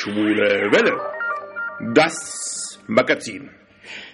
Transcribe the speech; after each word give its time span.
Schwule 0.00 0.70
Welle. 0.70 0.94
Das 1.92 2.78
Magazin. 2.86 3.50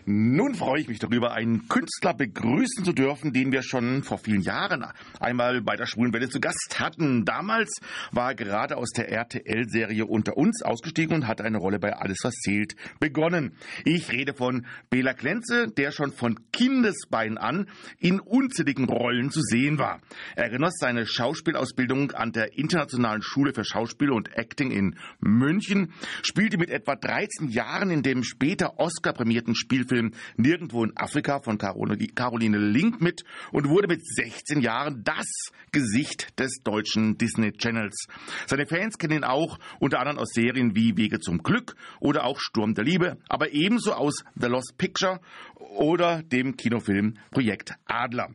Nun 0.07 0.54
freue 0.54 0.83
ich 0.83 0.88
mich 0.88 0.99
darüber, 0.99 1.33
einen 1.33 1.67
Künstler 1.67 2.12
begrüßen 2.12 2.85
zu 2.85 2.93
dürfen, 2.93 3.33
den 3.33 3.53
wir 3.53 3.62
schon 3.62 4.03
vor 4.03 4.19
vielen 4.19 4.42
Jahren 4.42 4.85
einmal 5.19 5.62
bei 5.62 5.77
der 5.77 5.87
Schwulenwelle 5.87 6.29
zu 6.29 6.40
Gast 6.40 6.77
hatten. 6.79 7.24
Damals 7.24 7.80
war 8.12 8.32
er 8.32 8.35
gerade 8.35 8.77
aus 8.77 8.90
der 8.90 9.11
RTL-Serie 9.11 10.04
Unter 10.04 10.37
uns 10.37 10.61
ausgestiegen 10.61 11.14
und 11.14 11.27
hat 11.27 11.40
eine 11.40 11.56
Rolle 11.56 11.78
bei 11.78 11.96
Alles 11.96 12.19
was 12.22 12.35
zählt 12.35 12.77
begonnen. 13.01 13.56
Ich 13.87 14.13
rede 14.13 14.35
von 14.35 14.67
Bela 14.90 15.14
Klenze, 15.14 15.69
der 15.69 15.90
schon 15.90 16.12
von 16.12 16.38
Kindesbein 16.52 17.38
an 17.38 17.66
in 17.98 18.20
unzähligen 18.20 18.84
Rollen 18.84 19.30
zu 19.30 19.41
sehen 19.41 19.78
war. 19.78 20.02
Er 20.36 20.50
genoss 20.50 20.74
seine 20.78 21.06
Schauspielausbildung 21.06 22.10
an 22.10 22.32
der 22.32 22.59
Internationalen 22.59 23.23
Schule 23.23 23.55
für 23.55 23.64
Schauspiel 23.64 24.10
und 24.10 24.36
Acting 24.36 24.70
in 24.70 24.98
München, 25.20 25.95
spielte 26.23 26.59
mit 26.59 26.68
etwa 26.68 26.95
13 26.95 27.48
Jahren 27.48 27.88
in 27.88 28.02
dem 28.02 28.23
später 28.23 28.78
Oscar-prämierten 28.78 29.55
Spielfilm 29.55 29.93
Film 29.94 30.10
Nirgendwo 30.36 30.82
in 30.82 30.92
Afrika 30.96 31.38
von 31.40 31.56
Caroline 31.56 32.58
Link 32.58 33.00
mit 33.00 33.22
und 33.52 33.68
wurde 33.68 33.86
mit 33.86 34.04
16 34.04 34.60
Jahren 34.60 35.04
das 35.04 35.26
Gesicht 35.70 36.38
des 36.40 36.62
deutschen 36.64 37.16
Disney 37.16 37.52
Channels. 37.52 38.08
Seine 38.46 38.66
Fans 38.66 38.98
kennen 38.98 39.18
ihn 39.18 39.24
auch 39.24 39.58
unter 39.78 40.00
anderem 40.00 40.18
aus 40.18 40.32
Serien 40.32 40.74
wie 40.74 40.96
Wege 40.96 41.20
zum 41.20 41.44
Glück 41.44 41.76
oder 42.00 42.24
auch 42.24 42.40
Sturm 42.40 42.74
der 42.74 42.84
Liebe, 42.84 43.18
aber 43.28 43.52
ebenso 43.52 43.92
aus 43.92 44.24
The 44.34 44.48
Lost 44.48 44.74
Picture 44.78 45.20
oder 45.54 46.22
dem 46.22 46.56
Kinofilm 46.56 47.14
Projekt 47.30 47.74
Adler. 47.86 48.30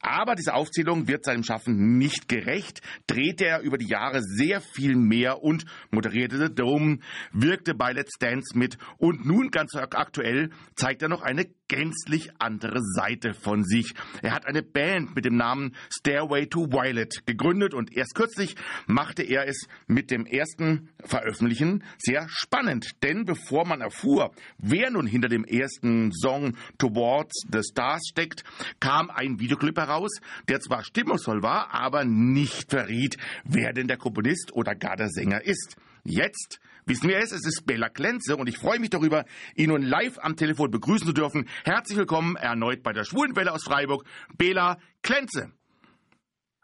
Aber 0.00 0.34
diese 0.34 0.54
Aufzählung 0.54 1.08
wird 1.08 1.24
seinem 1.24 1.42
Schaffen 1.42 1.98
nicht 1.98 2.28
gerecht, 2.28 2.80
drehte 3.06 3.46
er 3.46 3.60
über 3.60 3.78
die 3.78 3.88
Jahre 3.88 4.22
sehr 4.22 4.60
viel 4.60 4.96
mehr 4.96 5.42
und 5.42 5.64
moderierte 5.90 6.38
The 6.38 6.54
Dome, 6.54 6.98
wirkte 7.32 7.74
bei 7.74 7.92
Let's 7.92 8.18
Dance 8.18 8.56
mit 8.56 8.78
und 8.98 9.26
nun 9.26 9.50
ganz 9.50 9.74
aktuell 9.74 10.50
zeigt 10.74 10.97
zeigt 10.98 11.02
er 11.02 11.08
noch 11.08 11.22
eine 11.22 11.46
gänzlich 11.68 12.30
andere 12.40 12.80
Seite 12.82 13.32
von 13.32 13.62
sich. 13.62 13.94
Er 14.22 14.32
hat 14.32 14.46
eine 14.46 14.62
Band 14.62 15.14
mit 15.14 15.24
dem 15.24 15.36
Namen 15.36 15.76
Stairway 15.90 16.46
to 16.46 16.72
Violet 16.72 17.24
gegründet 17.24 17.72
und 17.72 17.96
erst 17.96 18.16
kürzlich 18.16 18.56
machte 18.86 19.22
er 19.22 19.46
es 19.46 19.68
mit 19.86 20.10
dem 20.10 20.26
ersten 20.26 20.88
Veröffentlichen 21.04 21.84
sehr 21.98 22.26
spannend. 22.28 22.90
Denn 23.04 23.24
bevor 23.24 23.64
man 23.64 23.80
erfuhr, 23.80 24.32
wer 24.58 24.90
nun 24.90 25.06
hinter 25.06 25.28
dem 25.28 25.44
ersten 25.44 26.10
Song 26.12 26.56
Towards 26.78 27.44
the 27.52 27.60
Stars 27.62 28.02
steckt, 28.08 28.42
kam 28.80 29.10
ein 29.10 29.38
Videoclip 29.38 29.78
heraus, 29.78 30.10
der 30.48 30.60
zwar 30.60 30.82
stimmungsvoll 30.82 31.42
war, 31.42 31.72
aber 31.74 32.04
nicht 32.04 32.70
verriet, 32.70 33.18
wer 33.44 33.72
denn 33.72 33.86
der 33.86 33.98
Komponist 33.98 34.52
oder 34.52 34.74
gar 34.74 34.96
der 34.96 35.10
Sänger 35.10 35.44
ist. 35.44 35.76
Jetzt 36.10 36.58
wissen 36.86 37.10
wir 37.10 37.18
es, 37.18 37.32
es 37.32 37.44
ist 37.44 37.66
Bela 37.66 37.90
Klenze 37.90 38.36
und 38.36 38.48
ich 38.48 38.56
freue 38.56 38.78
mich 38.78 38.88
darüber, 38.88 39.26
ihn 39.54 39.68
nun 39.68 39.82
live 39.82 40.18
am 40.22 40.36
Telefon 40.36 40.70
begrüßen 40.70 41.06
zu 41.06 41.12
dürfen. 41.12 41.46
Herzlich 41.64 41.98
willkommen 41.98 42.34
erneut 42.36 42.82
bei 42.82 42.94
der 42.94 43.04
Schwulenwelle 43.04 43.52
aus 43.52 43.64
Freiburg, 43.64 44.06
Bela 44.38 44.78
Klenze. 45.02 45.52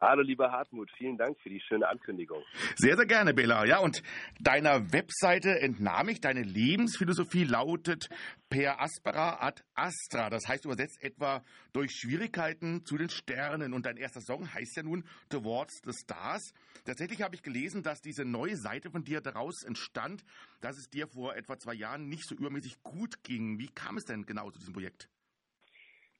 Hallo, 0.06 0.20
lieber 0.20 0.52
Hartmut, 0.52 0.90
vielen 0.98 1.16
Dank 1.16 1.40
für 1.40 1.48
die 1.48 1.62
schöne 1.62 1.88
Ankündigung. 1.88 2.42
Sehr, 2.76 2.94
sehr 2.94 3.06
gerne, 3.06 3.32
Bela. 3.32 3.64
Ja, 3.64 3.78
und 3.78 4.02
deiner 4.38 4.92
Webseite 4.92 5.58
entnahm 5.60 6.10
ich, 6.10 6.20
deine 6.20 6.42
Lebensphilosophie 6.42 7.44
lautet 7.44 8.10
per 8.50 8.82
aspera 8.82 9.38
ad 9.40 9.62
astra. 9.74 10.28
Das 10.28 10.46
heißt 10.46 10.66
übersetzt 10.66 11.02
etwa 11.02 11.42
durch 11.72 11.92
Schwierigkeiten 11.92 12.84
zu 12.84 12.98
den 12.98 13.08
Sternen. 13.08 13.72
Und 13.72 13.86
dein 13.86 13.96
erster 13.96 14.20
Song 14.20 14.52
heißt 14.52 14.76
ja 14.76 14.82
nun 14.82 15.04
Towards 15.30 15.80
the 15.86 15.92
Stars. 15.98 16.52
Tatsächlich 16.84 17.22
habe 17.22 17.34
ich 17.34 17.42
gelesen, 17.42 17.82
dass 17.82 18.02
diese 18.02 18.26
neue 18.26 18.58
Seite 18.58 18.90
von 18.90 19.04
dir 19.04 19.22
daraus 19.22 19.62
entstand, 19.64 20.22
dass 20.60 20.76
es 20.76 20.90
dir 20.90 21.08
vor 21.08 21.34
etwa 21.34 21.58
zwei 21.58 21.72
Jahren 21.72 22.10
nicht 22.10 22.28
so 22.28 22.34
übermäßig 22.34 22.82
gut 22.82 23.24
ging. 23.24 23.58
Wie 23.58 23.68
kam 23.68 23.96
es 23.96 24.04
denn 24.04 24.26
genau 24.26 24.50
zu 24.50 24.58
diesem 24.58 24.74
Projekt? 24.74 25.08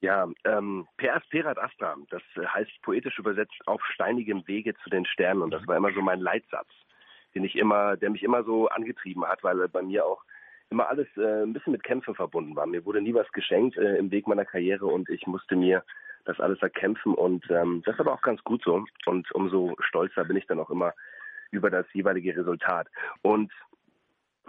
Ja, 0.05 0.29
ähm, 0.45 0.87
Per 0.99 1.17
Asperat 1.17 1.57
Astra, 1.57 1.97
das 2.11 2.21
heißt 2.37 2.83
poetisch 2.83 3.19
übersetzt 3.19 3.59
auf 3.65 3.83
steinigem 3.87 4.47
Wege 4.47 4.75
zu 4.85 4.91
den 4.91 5.07
Sternen. 5.07 5.41
Und 5.41 5.51
das 5.51 5.67
war 5.67 5.79
immer 5.79 5.95
so 5.95 6.03
mein 6.03 6.21
Leitsatz, 6.21 6.69
den 7.35 7.43
ich 7.43 7.57
immer, 7.57 7.97
der 7.97 8.11
mich 8.11 8.23
immer 8.23 8.45
so 8.45 8.69
angetrieben 8.69 9.27
hat, 9.27 9.43
weil 9.43 9.67
bei 9.69 9.81
mir 9.81 10.05
auch 10.05 10.23
immer 10.69 10.91
alles 10.91 11.09
äh, 11.17 11.45
ein 11.45 11.55
bisschen 11.55 11.73
mit 11.73 11.85
Kämpfen 11.85 12.15
verbunden 12.15 12.55
war. 12.55 12.67
Mir 12.67 12.85
wurde 12.85 13.01
nie 13.01 13.15
was 13.15 13.33
geschenkt 13.33 13.79
äh, 13.79 13.97
im 13.97 14.11
Weg 14.11 14.29
meiner 14.29 14.45
Karriere 14.45 14.85
und 14.85 15.09
ich 15.09 15.27
musste 15.27 15.57
mir 15.57 15.83
das 16.27 16.39
alles 16.39 16.61
erkämpfen 16.61 17.15
und 17.15 17.51
ähm, 17.51 17.81
das 17.87 17.95
ist 17.95 18.01
aber 18.01 18.13
auch 18.13 18.23
ganz 18.23 18.45
gut 18.45 18.63
so. 18.63 18.85
Und 19.07 19.33
umso 19.33 19.75
stolzer 19.79 20.27
bin 20.27 20.37
ich 20.37 20.47
dann 20.47 20.61
auch 20.61 20.69
immer 20.69 20.93
über 21.51 21.71
das 21.71 21.87
jeweilige 21.95 22.37
Resultat. 22.37 22.89
Und 23.23 23.51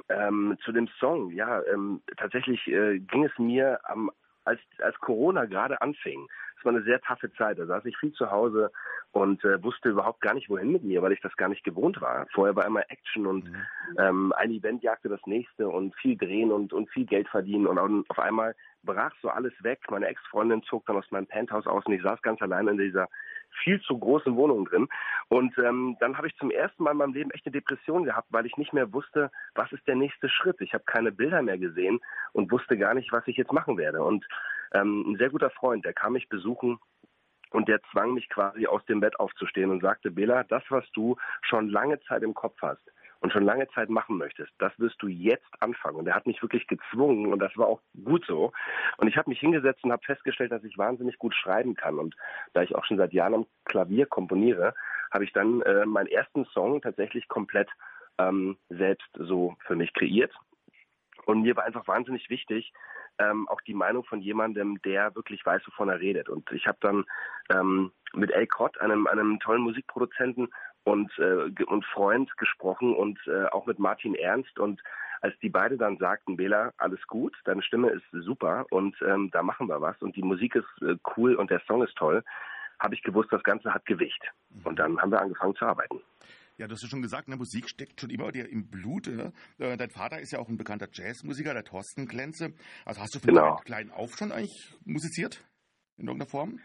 ähm, 0.10 0.58
zu 0.66 0.74
dem 0.74 0.90
Song, 1.00 1.32
ja, 1.32 1.64
ähm, 1.72 2.02
tatsächlich 2.18 2.68
äh, 2.68 3.00
ging 3.00 3.24
es 3.24 3.40
mir 3.40 3.80
am 3.86 4.12
als, 4.46 4.60
als 4.80 4.98
Corona 5.00 5.46
gerade 5.46 5.82
anfing. 5.82 6.28
Es 6.58 6.66
war 6.66 6.74
eine 6.74 6.84
sehr 6.84 7.02
taffe 7.02 7.32
Zeit. 7.34 7.60
Da 7.60 7.66
saß 7.66 7.86
ich 7.86 7.98
viel 7.98 8.14
zu 8.14 8.32
Hause 8.32 8.72
und 9.12 9.44
äh, 9.44 9.62
wusste 9.64 9.90
überhaupt 9.90 10.22
gar 10.22 10.34
nicht, 10.34 10.50
wohin 10.50 10.72
mit 10.72 10.84
mir, 10.84 11.02
weil 11.02 11.12
ich 11.12 11.22
das 11.22 11.36
gar 11.36 11.50
nicht 11.50 11.64
gewohnt 11.64 12.02
war. 12.02 12.28
Vorher 12.34 12.56
war 12.56 12.66
immer 12.66 12.84
Action 12.90 13.28
und 13.28 13.46
mhm. 13.46 13.66
ähm, 13.98 14.34
ein 14.38 14.52
Event 14.52 14.84
jagte 14.84 15.10
das 15.10 15.22
nächste 15.26 15.68
und 15.68 15.96
viel 15.96 16.18
drehen 16.18 16.52
und, 16.52 16.74
und 16.74 16.90
viel 16.90 17.06
Geld 17.06 17.28
verdienen. 17.28 17.68
Und 17.68 18.06
auf 18.10 18.20
einmal 18.20 18.56
brach 18.84 19.14
so 19.22 19.30
alles 19.30 19.54
weg. 19.64 19.80
Meine 19.90 20.08
Ex-Freundin 20.08 20.64
zog 20.64 20.86
dann 20.86 20.98
aus 20.98 21.10
meinem 21.12 21.28
Penthouse 21.28 21.68
aus 21.68 21.86
und 21.86 21.94
ich 21.94 22.04
saß 22.04 22.22
ganz 22.22 22.42
allein 22.42 22.68
in 22.68 22.78
dieser 22.78 23.10
viel 23.64 23.82
zu 23.82 23.98
großen 23.98 24.36
Wohnung 24.36 24.66
drin. 24.66 24.88
Und 25.28 25.58
ähm, 25.58 25.98
dann 26.00 26.18
habe 26.18 26.28
ich 26.28 26.36
zum 26.38 26.52
ersten 26.52 26.84
Mal 26.84 26.92
in 26.92 26.98
meinem 26.98 27.14
Leben 27.14 27.32
echt 27.32 27.46
eine 27.46 27.54
Depression 27.54 28.04
gehabt, 28.04 28.28
weil 28.32 28.46
ich 28.46 28.58
nicht 28.58 28.74
mehr 28.74 28.94
wusste, 28.94 29.32
was 29.54 29.72
ist 29.72 29.88
der 29.88 29.96
nächste 29.96 30.30
Schritt. 30.30 30.62
Ich 30.62 30.74
habe 30.74 30.84
keine 30.86 31.12
Bilder 31.12 31.42
mehr 31.42 31.58
gesehen 31.58 32.00
und 32.34 32.52
wusste 32.52 32.78
gar 32.78 32.94
nicht, 32.94 33.12
was 33.12 33.28
ich 33.28 33.38
jetzt 33.38 33.54
machen 33.54 33.78
werde. 33.78 34.04
Und 34.04 34.26
ähm, 34.74 35.12
ein 35.12 35.18
sehr 35.18 35.30
guter 35.30 35.50
Freund, 35.50 35.86
der 35.86 35.94
kam 35.94 36.14
mich 36.14 36.30
besuchen 36.30 36.80
und 37.52 37.68
der 37.68 37.82
zwang 37.92 38.14
mich 38.14 38.30
quasi 38.30 38.68
aus 38.68 38.86
dem 38.86 39.00
Bett 39.00 39.20
aufzustehen 39.20 39.72
und 39.72 39.82
sagte, 39.82 40.12
Bela, 40.12 40.44
das, 40.44 40.64
was 40.70 40.86
du 40.92 41.16
schon 41.42 41.70
lange 41.70 42.00
Zeit 42.02 42.24
im 42.24 42.34
Kopf 42.34 42.58
hast, 42.62 42.84
und 43.20 43.32
schon 43.32 43.44
lange 43.44 43.68
Zeit 43.70 43.90
machen 43.90 44.18
möchtest, 44.18 44.52
das 44.60 44.72
wirst 44.78 45.02
du 45.02 45.08
jetzt 45.08 45.48
anfangen. 45.60 45.98
Und 45.98 46.08
er 46.08 46.16
hat 46.16 46.28
mich 46.28 46.42
wirklich 46.42 46.68
gezwungen 46.68 47.32
und 47.32 47.40
das 47.40 47.56
war 47.58 47.68
auch 47.68 47.82
gut 48.04 48.26
so. 48.26 48.52
Und 48.98 49.08
ich 49.08 49.18
habe 49.18 49.30
mich 49.30 49.40
hingesetzt 49.40 49.84
und 49.84 49.92
habe 49.92 50.06
festgestellt, 50.06 50.52
dass 50.52 50.64
ich 50.64 50.78
wahnsinnig 50.78 51.18
gut 51.18 51.34
schreiben 51.34 51.76
kann. 51.76 52.00
Und 52.00 52.16
da 52.54 52.62
ich 52.62 52.76
auch 52.76 52.86
schon 52.86 52.98
seit 52.98 53.14
Jahren 53.14 53.34
am 53.34 53.46
Klavier 53.66 54.06
komponiere, 54.06 54.74
habe 55.12 55.24
ich 55.24 55.34
dann 55.34 55.62
äh, 55.62 55.86
meinen 55.86 56.08
ersten 56.08 56.46
Song 56.46 56.82
tatsächlich 56.82 57.28
komplett 57.28 57.70
ähm, 58.18 58.58
selbst 58.70 59.10
so 59.18 59.56
für 59.66 59.76
mich 59.76 59.94
kreiert. 59.94 60.34
Und 61.26 61.42
mir 61.42 61.56
war 61.56 61.64
einfach 61.64 61.88
wahnsinnig 61.88 62.30
wichtig, 62.30 62.72
ähm, 63.18 63.48
auch 63.48 63.62
die 63.62 63.74
Meinung 63.74 64.04
von 64.04 64.22
jemandem, 64.22 64.82
der 64.84 65.16
wirklich 65.16 65.46
weiß, 65.46 65.62
wovon 65.66 65.90
er 65.90 66.00
redet. 66.00 66.30
Und 66.30 66.52
ich 66.52 66.68
habe 66.68 66.78
dann 66.82 67.06
ähm, 67.50 67.92
mit 68.14 68.32
El 68.32 68.48
Crott, 68.48 68.80
einem, 68.80 69.08
einem 69.08 69.40
tollen 69.40 69.62
Musikproduzenten, 69.62 70.50
und, 70.86 71.12
äh, 71.18 71.64
und 71.64 71.86
Freund 71.86 72.36
gesprochen 72.38 72.96
und 72.96 73.20
äh, 73.28 73.46
auch 73.48 73.66
mit 73.66 73.80
Martin 73.80 74.16
Ernst. 74.16 74.58
Und 74.58 74.82
als 75.22 75.38
die 75.40 75.50
beide 75.50 75.78
dann 75.78 75.98
sagten, 75.98 76.38
Bela, 76.38 76.72
alles 76.78 77.06
gut, 77.08 77.36
deine 77.44 77.64
Stimme 77.64 77.90
ist 77.90 78.06
super 78.12 78.66
und 78.70 78.96
ähm, 79.02 79.30
da 79.32 79.44
machen 79.44 79.68
wir 79.68 79.82
was 79.82 80.00
und 80.02 80.16
die 80.16 80.22
Musik 80.22 80.56
ist 80.56 80.82
äh, 80.82 80.96
cool 81.18 81.36
und 81.36 81.50
der 81.50 81.62
Song 81.68 81.84
ist 81.84 81.96
toll, 81.96 82.24
habe 82.80 82.94
ich 82.94 83.02
gewusst, 83.02 83.30
das 83.32 83.44
Ganze 83.44 83.74
hat 83.74 83.86
Gewicht. 83.86 84.22
Mhm. 84.50 84.62
Und 84.66 84.80
dann 84.80 85.00
haben 85.00 85.12
wir 85.12 85.20
angefangen 85.20 85.56
zu 85.56 85.66
arbeiten. 85.66 86.00
Ja, 86.58 86.68
du 86.68 86.74
hast 86.74 86.84
ja 86.84 86.88
schon 86.88 87.02
gesagt, 87.02 87.28
ne, 87.28 87.36
Musik 87.36 87.68
steckt 87.68 88.00
schon 88.00 88.12
immer 88.12 88.32
dir 88.32 88.48
im 88.48 88.70
Blut. 88.70 89.08
Ne? 89.08 89.34
Äh, 89.58 89.76
dein 89.76 89.90
Vater 89.90 90.20
ist 90.20 90.32
ja 90.32 90.40
auch 90.40 90.48
ein 90.48 90.58
bekannter 90.58 90.88
Jazzmusiker, 90.92 91.54
der 91.54 91.66
Thorsten 91.66 92.08
Klenze. 92.08 92.54
Also 92.86 93.02
hast 93.02 93.16
du 93.16 93.20
von 93.20 93.34
genau. 93.34 93.56
kleinen 93.66 93.92
auf 93.92 94.16
schon 94.16 94.32
eigentlich 94.32 94.74
musiziert? 94.86 95.44
In 95.98 96.08
irgendeiner 96.08 96.30
Form? 96.30 96.60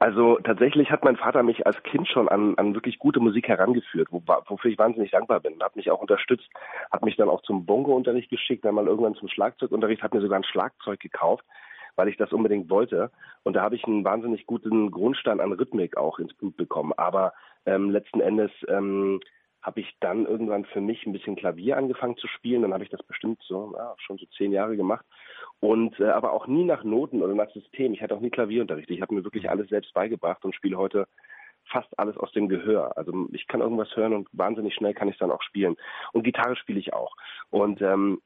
Also 0.00 0.38
tatsächlich 0.42 0.90
hat 0.90 1.04
mein 1.04 1.16
Vater 1.16 1.42
mich 1.42 1.66
als 1.66 1.82
Kind 1.82 2.08
schon 2.08 2.28
an, 2.28 2.56
an 2.56 2.74
wirklich 2.74 2.98
gute 2.98 3.20
Musik 3.20 3.48
herangeführt, 3.48 4.08
wo, 4.10 4.22
wofür 4.46 4.70
ich 4.70 4.78
wahnsinnig 4.78 5.10
dankbar 5.10 5.40
bin. 5.40 5.62
Hat 5.62 5.76
mich 5.76 5.90
auch 5.90 6.00
unterstützt, 6.00 6.48
hat 6.90 7.04
mich 7.04 7.16
dann 7.16 7.28
auch 7.28 7.42
zum 7.42 7.66
Bongo-Unterricht 7.66 8.30
geschickt, 8.30 8.64
dann 8.64 8.74
mal 8.74 8.86
irgendwann 8.86 9.14
zum 9.14 9.28
Schlagzeugunterricht, 9.28 10.02
hat 10.02 10.14
mir 10.14 10.22
sogar 10.22 10.38
ein 10.38 10.44
Schlagzeug 10.44 11.00
gekauft, 11.00 11.44
weil 11.96 12.08
ich 12.08 12.16
das 12.16 12.32
unbedingt 12.32 12.70
wollte. 12.70 13.10
Und 13.42 13.54
da 13.56 13.62
habe 13.62 13.76
ich 13.76 13.84
einen 13.84 14.04
wahnsinnig 14.04 14.46
guten 14.46 14.90
Grundstein 14.90 15.40
an 15.40 15.52
Rhythmik 15.52 15.96
auch 15.96 16.18
ins 16.18 16.34
Blut 16.34 16.56
bekommen. 16.56 16.92
Aber 16.96 17.34
ähm, 17.66 17.90
letzten 17.90 18.20
Endes 18.20 18.50
ähm, 18.68 19.20
habe 19.64 19.80
ich 19.80 19.96
dann 20.00 20.26
irgendwann 20.26 20.66
für 20.66 20.82
mich 20.82 21.06
ein 21.06 21.12
bisschen 21.12 21.36
Klavier 21.36 21.78
angefangen 21.78 22.18
zu 22.18 22.28
spielen. 22.28 22.62
Dann 22.62 22.74
habe 22.74 22.84
ich 22.84 22.90
das 22.90 23.02
bestimmt 23.02 23.42
so 23.42 23.72
ja, 23.74 23.94
schon 23.98 24.18
so 24.18 24.26
zehn 24.36 24.52
Jahre 24.52 24.76
gemacht 24.76 25.04
und 25.60 25.98
äh, 25.98 26.10
aber 26.10 26.32
auch 26.32 26.46
nie 26.46 26.64
nach 26.64 26.84
Noten 26.84 27.22
oder 27.22 27.34
nach 27.34 27.50
System. 27.50 27.94
Ich 27.94 28.02
hatte 28.02 28.14
auch 28.14 28.20
nie 28.20 28.30
Klavierunterricht. 28.30 28.90
Ich 28.90 29.00
habe 29.00 29.14
mir 29.14 29.24
wirklich 29.24 29.48
alles 29.48 29.70
selbst 29.70 29.94
beigebracht 29.94 30.44
und 30.44 30.54
spiele 30.54 30.76
heute 30.76 31.08
fast 31.64 31.98
alles 31.98 32.18
aus 32.18 32.30
dem 32.32 32.50
Gehör. 32.50 32.96
Also 32.98 33.26
ich 33.32 33.46
kann 33.46 33.62
irgendwas 33.62 33.96
hören 33.96 34.12
und 34.12 34.28
wahnsinnig 34.32 34.74
schnell 34.74 34.92
kann 34.92 35.08
ich 35.08 35.16
dann 35.16 35.30
auch 35.30 35.42
spielen. 35.42 35.76
Und 36.12 36.24
Gitarre 36.24 36.56
spiele 36.56 36.78
ich 36.78 36.92
auch. 36.92 37.16
Und 37.48 37.80
ähm, 37.80 38.20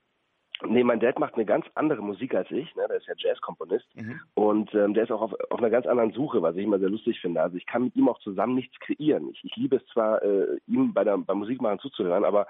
Nee, 0.66 0.82
mein 0.82 0.98
Dad 0.98 1.18
macht 1.18 1.34
eine 1.34 1.44
ganz 1.44 1.66
andere 1.74 2.02
Musik 2.02 2.34
als 2.34 2.50
ich, 2.50 2.74
ne? 2.74 2.86
der 2.88 2.96
ist 2.96 3.06
ja 3.06 3.14
Jazzkomponist 3.16 3.86
mhm. 3.94 4.20
und 4.34 4.74
ähm, 4.74 4.92
der 4.92 5.04
ist 5.04 5.12
auch 5.12 5.20
auf, 5.20 5.32
auf 5.50 5.58
einer 5.58 5.70
ganz 5.70 5.86
anderen 5.86 6.12
Suche, 6.12 6.42
was 6.42 6.56
ich 6.56 6.64
immer 6.64 6.80
sehr 6.80 6.90
lustig 6.90 7.20
finde. 7.20 7.42
Also 7.42 7.56
ich 7.56 7.66
kann 7.66 7.84
mit 7.84 7.96
ihm 7.96 8.08
auch 8.08 8.18
zusammen 8.18 8.56
nichts 8.56 8.78
kreieren. 8.80 9.30
Ich, 9.30 9.44
ich 9.44 9.54
liebe 9.56 9.76
es 9.76 9.86
zwar, 9.92 10.22
äh, 10.22 10.58
ihm 10.66 10.92
bei 10.92 11.04
der, 11.04 11.16
beim 11.18 11.38
Musikmachen 11.38 11.78
zuzuhören, 11.78 12.24
aber 12.24 12.48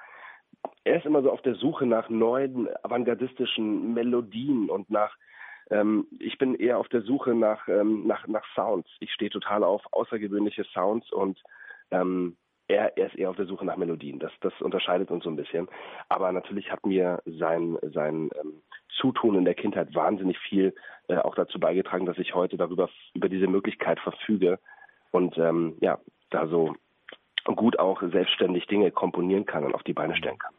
er 0.85 0.97
ist 0.97 1.07
immer 1.07 1.23
so 1.23 1.31
auf 1.31 1.43
der 1.43 1.55
Suche 1.55 1.85
nach 1.85 2.09
neuen 2.09 2.69
avantgardistischen 2.83 3.93
Melodien 3.93 4.71
und 4.71 4.91
nach 4.91 5.15
ähm, 5.71 6.07
ich 6.19 6.39
bin 6.39 6.55
eher 6.55 6.79
auf 6.79 6.89
der 6.89 7.03
Suche 7.03 7.35
nach, 7.35 7.69
ähm, 7.69 8.07
nach, 8.07 8.27
nach 8.27 8.45
Sounds. 8.55 8.89
Ich 9.01 9.13
stehe 9.13 9.31
total 9.31 9.65
auf 9.65 9.83
außergewöhnliche 9.93 10.65
Sounds 10.73 11.13
und 11.13 11.43
ähm, 11.91 12.37
er, 12.69 12.97
er 12.97 13.07
ist 13.07 13.17
eher 13.17 13.31
auf 13.31 13.37
der 13.37 13.47
Suche 13.47 13.65
nach 13.65 13.77
Melodien. 13.77 14.19
Das, 14.19 14.33
das 14.41 14.53
unterscheidet 14.61 15.11
uns 15.11 15.25
so 15.25 15.31
ein 15.31 15.37
bisschen. 15.37 15.69
Aber 16.09 16.31
natürlich 16.33 16.71
hat 16.71 16.87
mir 16.87 17.23
sein, 17.25 17.79
sein 17.83 18.31
ähm, 18.39 18.63
Zutun 19.01 19.37
in 19.37 19.45
der 19.45 19.55
Kindheit 19.55 19.95
wahnsinnig 19.95 20.39
viel 20.39 20.75
äh, 21.09 21.17
auch 21.17 21.35
dazu 21.35 21.59
beigetragen, 21.59 22.07
dass 22.07 22.19
ich 22.19 22.35
heute 22.35 22.57
darüber 22.57 22.89
über 23.15 23.29
diese 23.29 23.47
Möglichkeit 23.47 23.99
verfüge 24.01 24.59
und 25.11 25.37
ähm, 25.39 25.77
ja, 25.81 25.99
da 26.31 26.47
so 26.47 26.75
gut 27.45 27.79
auch 27.79 28.03
selbstständig 28.03 28.67
Dinge 28.67 28.91
komponieren 28.91 29.47
kann 29.47 29.65
und 29.65 29.75
auf 29.75 29.83
die 29.83 29.95
Beine 29.95 30.15
stellen 30.17 30.39
kann. 30.39 30.53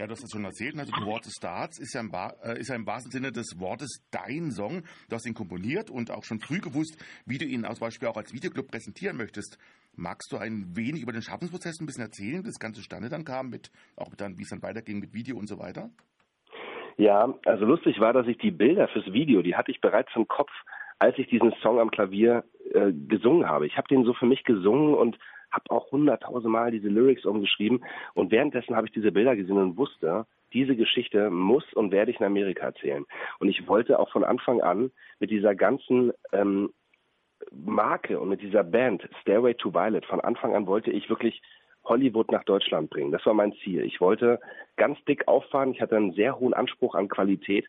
Ja, 0.00 0.06
du 0.06 0.12
hast 0.12 0.24
es 0.24 0.30
schon 0.32 0.46
erzählt, 0.46 0.78
also 0.78 0.90
The 0.98 1.04
Wort 1.04 1.26
Starts 1.26 1.78
ist 1.78 1.92
ja, 1.92 2.00
im, 2.00 2.10
äh, 2.10 2.58
ist 2.58 2.70
ja 2.70 2.74
im 2.74 2.86
wahrsten 2.86 3.12
Sinne 3.12 3.32
des 3.32 3.60
Wortes 3.60 4.00
dein 4.10 4.50
Song. 4.50 4.82
Du 5.10 5.14
hast 5.14 5.26
ihn 5.26 5.34
komponiert 5.34 5.90
und 5.90 6.10
auch 6.10 6.24
schon 6.24 6.40
früh 6.40 6.58
gewusst, 6.58 6.96
wie 7.26 7.36
du 7.36 7.44
ihn 7.44 7.64
zum 7.64 7.80
Beispiel 7.80 8.08
auch 8.08 8.16
als 8.16 8.32
Videoclub 8.32 8.68
präsentieren 8.68 9.18
möchtest. 9.18 9.58
Magst 9.94 10.32
du 10.32 10.38
ein 10.38 10.74
wenig 10.74 11.02
über 11.02 11.12
den 11.12 11.20
Schaffensprozess 11.20 11.82
ein 11.82 11.84
bisschen 11.84 12.04
erzählen, 12.04 12.42
wie 12.42 12.48
das 12.48 12.58
Ganze 12.58 12.80
zustande 12.80 13.10
dann 13.10 13.26
kam, 13.26 13.50
mit, 13.50 13.70
auch 13.96 14.14
dann, 14.16 14.38
wie 14.38 14.42
es 14.44 14.48
dann 14.48 14.62
weiterging 14.62 15.00
mit 15.00 15.12
Video 15.12 15.36
und 15.36 15.48
so 15.48 15.58
weiter? 15.58 15.90
Ja, 16.96 17.34
also 17.44 17.66
lustig 17.66 18.00
war, 18.00 18.14
dass 18.14 18.26
ich 18.26 18.38
die 18.38 18.52
Bilder 18.52 18.88
fürs 18.88 19.12
Video, 19.12 19.42
die 19.42 19.54
hatte 19.54 19.70
ich 19.70 19.82
bereits 19.82 20.08
im 20.16 20.26
Kopf, 20.26 20.50
als 20.98 21.18
ich 21.18 21.28
diesen 21.28 21.52
Song 21.60 21.78
am 21.78 21.90
Klavier 21.90 22.44
äh, 22.72 22.90
gesungen 22.90 23.46
habe. 23.46 23.66
Ich 23.66 23.76
habe 23.76 23.88
den 23.88 24.04
so 24.04 24.14
für 24.14 24.24
mich 24.24 24.44
gesungen 24.44 24.94
und 24.94 25.18
habe 25.50 25.70
auch 25.70 25.90
hunderttausend 25.90 26.50
Mal 26.50 26.70
diese 26.70 26.88
Lyrics 26.88 27.24
umgeschrieben 27.24 27.84
und 28.14 28.30
währenddessen 28.30 28.76
habe 28.76 28.86
ich 28.86 28.92
diese 28.92 29.12
Bilder 29.12 29.36
gesehen 29.36 29.58
und 29.58 29.76
wusste, 29.76 30.26
diese 30.52 30.76
Geschichte 30.76 31.30
muss 31.30 31.64
und 31.74 31.92
werde 31.92 32.10
ich 32.10 32.20
in 32.20 32.26
Amerika 32.26 32.66
erzählen. 32.66 33.06
Und 33.38 33.48
ich 33.48 33.68
wollte 33.68 33.98
auch 33.98 34.10
von 34.10 34.24
Anfang 34.24 34.60
an 34.60 34.90
mit 35.20 35.30
dieser 35.30 35.54
ganzen 35.54 36.12
ähm, 36.32 36.72
Marke 37.52 38.20
und 38.20 38.28
mit 38.28 38.42
dieser 38.42 38.64
Band 38.64 39.08
Stairway 39.22 39.54
to 39.54 39.72
Violet, 39.72 40.04
von 40.06 40.20
Anfang 40.20 40.54
an 40.54 40.66
wollte 40.66 40.90
ich 40.90 41.08
wirklich 41.08 41.40
Hollywood 41.84 42.30
nach 42.30 42.44
Deutschland 42.44 42.90
bringen. 42.90 43.10
Das 43.10 43.24
war 43.26 43.34
mein 43.34 43.54
Ziel. 43.64 43.82
Ich 43.84 44.00
wollte 44.00 44.40
ganz 44.76 45.02
dick 45.04 45.26
auffahren. 45.28 45.72
Ich 45.72 45.80
hatte 45.80 45.96
einen 45.96 46.12
sehr 46.12 46.38
hohen 46.38 46.54
Anspruch 46.54 46.94
an 46.94 47.08
Qualität 47.08 47.66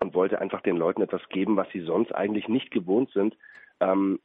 und 0.00 0.14
wollte 0.14 0.40
einfach 0.40 0.60
den 0.60 0.76
Leuten 0.76 1.02
etwas 1.02 1.26
geben, 1.30 1.56
was 1.56 1.68
sie 1.72 1.80
sonst 1.80 2.12
eigentlich 2.14 2.48
nicht 2.48 2.70
gewohnt 2.70 3.10
sind. 3.12 3.36
Ähm, 3.80 4.20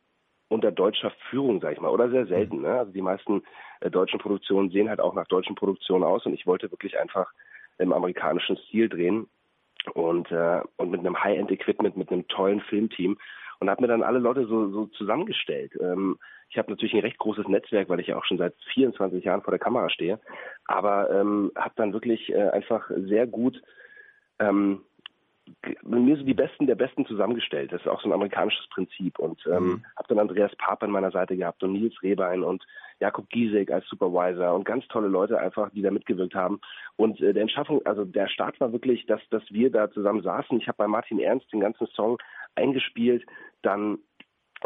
unter 0.49 0.71
deutscher 0.71 1.11
Führung, 1.29 1.61
sag 1.61 1.73
ich 1.73 1.79
mal, 1.79 1.89
oder 1.89 2.09
sehr 2.09 2.25
selten. 2.25 2.61
Ne? 2.61 2.79
Also 2.79 2.91
die 2.91 3.01
meisten 3.01 3.43
äh, 3.79 3.89
deutschen 3.89 4.19
Produktionen 4.19 4.69
sehen 4.71 4.89
halt 4.89 4.99
auch 4.99 5.13
nach 5.13 5.27
deutschen 5.27 5.55
Produktionen 5.55 6.03
aus 6.03 6.25
und 6.25 6.33
ich 6.33 6.45
wollte 6.45 6.69
wirklich 6.71 6.99
einfach 6.99 7.31
im 7.77 7.93
amerikanischen 7.93 8.57
Stil 8.57 8.89
drehen 8.89 9.27
und 9.93 10.29
äh, 10.31 10.61
und 10.75 10.91
mit 10.91 10.99
einem 10.99 11.23
High-End-Equipment, 11.23 11.95
mit 11.95 12.11
einem 12.11 12.27
tollen 12.27 12.59
Filmteam 12.61 13.17
und 13.59 13.69
habe 13.69 13.81
mir 13.81 13.87
dann 13.87 14.03
alle 14.03 14.19
Leute 14.19 14.45
so, 14.47 14.69
so 14.69 14.85
zusammengestellt. 14.87 15.73
Ähm, 15.79 16.17
ich 16.49 16.57
habe 16.57 16.71
natürlich 16.71 16.93
ein 16.95 17.01
recht 17.01 17.19
großes 17.19 17.47
Netzwerk, 17.47 17.89
weil 17.89 17.99
ich 17.99 18.07
ja 18.07 18.17
auch 18.17 18.25
schon 18.25 18.39
seit 18.39 18.55
24 18.73 19.23
Jahren 19.23 19.43
vor 19.43 19.51
der 19.51 19.59
Kamera 19.59 19.89
stehe, 19.89 20.19
aber 20.65 21.11
ähm, 21.11 21.51
habe 21.55 21.73
dann 21.75 21.93
wirklich 21.93 22.29
äh, 22.29 22.49
einfach 22.49 22.89
sehr 22.95 23.27
gut 23.27 23.61
ähm, 24.39 24.81
mit 25.83 26.01
mir 26.01 26.17
so 26.17 26.23
die 26.23 26.33
Besten 26.33 26.67
der 26.67 26.75
Besten 26.75 27.05
zusammengestellt. 27.05 27.71
Das 27.71 27.81
ist 27.81 27.87
auch 27.87 28.01
so 28.01 28.09
ein 28.09 28.13
amerikanisches 28.13 28.67
Prinzip. 28.69 29.19
Und 29.19 29.41
ähm, 29.47 29.63
mhm. 29.63 29.85
habe 29.95 30.07
dann 30.09 30.19
Andreas 30.19 30.55
Pape 30.57 30.85
an 30.85 30.91
meiner 30.91 31.11
Seite 31.11 31.35
gehabt 31.35 31.63
und 31.63 31.73
Nils 31.73 32.01
Rehbein 32.01 32.43
und 32.43 32.65
Jakob 32.99 33.29
Giesek 33.29 33.71
als 33.71 33.85
Supervisor 33.87 34.53
und 34.53 34.65
ganz 34.65 34.87
tolle 34.87 35.07
Leute 35.07 35.39
einfach, 35.39 35.69
die 35.71 35.81
da 35.81 35.91
mitgewirkt 35.91 36.35
haben. 36.35 36.59
Und 36.97 37.21
äh, 37.21 37.33
der 37.33 37.43
Entschaffung, 37.43 37.85
also 37.85 38.05
der 38.05 38.27
Start 38.27 38.59
war 38.59 38.71
wirklich, 38.71 39.05
dass, 39.05 39.21
dass 39.29 39.43
wir 39.49 39.71
da 39.71 39.89
zusammen 39.91 40.21
saßen. 40.21 40.59
Ich 40.59 40.67
habe 40.67 40.77
bei 40.77 40.87
Martin 40.87 41.19
Ernst 41.19 41.51
den 41.51 41.61
ganzen 41.61 41.87
Song 41.87 42.17
eingespielt. 42.55 43.25
Dann 43.61 43.99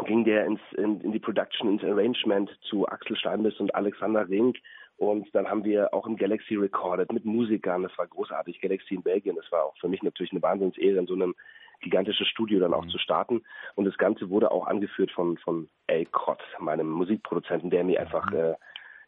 ging 0.04 0.24
der 0.24 0.46
ins, 0.46 0.60
in, 0.76 1.00
in 1.00 1.12
die 1.12 1.20
Production, 1.20 1.68
ins 1.68 1.84
Arrangement 1.84 2.50
zu 2.62 2.86
Axel 2.88 3.16
Steinbiss 3.16 3.60
und 3.60 3.74
Alexander 3.74 4.28
Rink. 4.28 4.56
Und 4.96 5.34
dann 5.34 5.48
haben 5.48 5.64
wir 5.64 5.92
auch 5.92 6.06
im 6.06 6.16
Galaxy 6.16 6.54
recorded 6.54 7.12
mit 7.12 7.24
Musikern. 7.24 7.82
Das 7.82 7.96
war 7.98 8.06
großartig. 8.06 8.60
Galaxy 8.60 8.94
in 8.94 9.02
Belgien. 9.02 9.36
Das 9.36 9.50
war 9.50 9.64
auch 9.64 9.76
für 9.78 9.88
mich 9.88 10.02
natürlich 10.02 10.32
eine 10.32 10.42
Wahnsinnsehre, 10.42 10.98
in 10.98 11.06
so 11.06 11.14
einem 11.14 11.34
gigantischen 11.80 12.26
Studio 12.26 12.60
dann 12.60 12.74
auch 12.74 12.84
mhm. 12.84 12.90
zu 12.90 12.98
starten. 12.98 13.42
Und 13.74 13.84
das 13.84 13.98
Ganze 13.98 14.30
wurde 14.30 14.50
auch 14.50 14.66
angeführt 14.66 15.10
von, 15.10 15.36
von 15.38 15.68
El 15.86 16.06
Crott, 16.06 16.42
meinem 16.58 16.88
Musikproduzenten, 16.88 17.70
der 17.70 17.84
mir 17.84 18.00
einfach 18.00 18.30
mhm. 18.30 18.36
äh, 18.36 18.54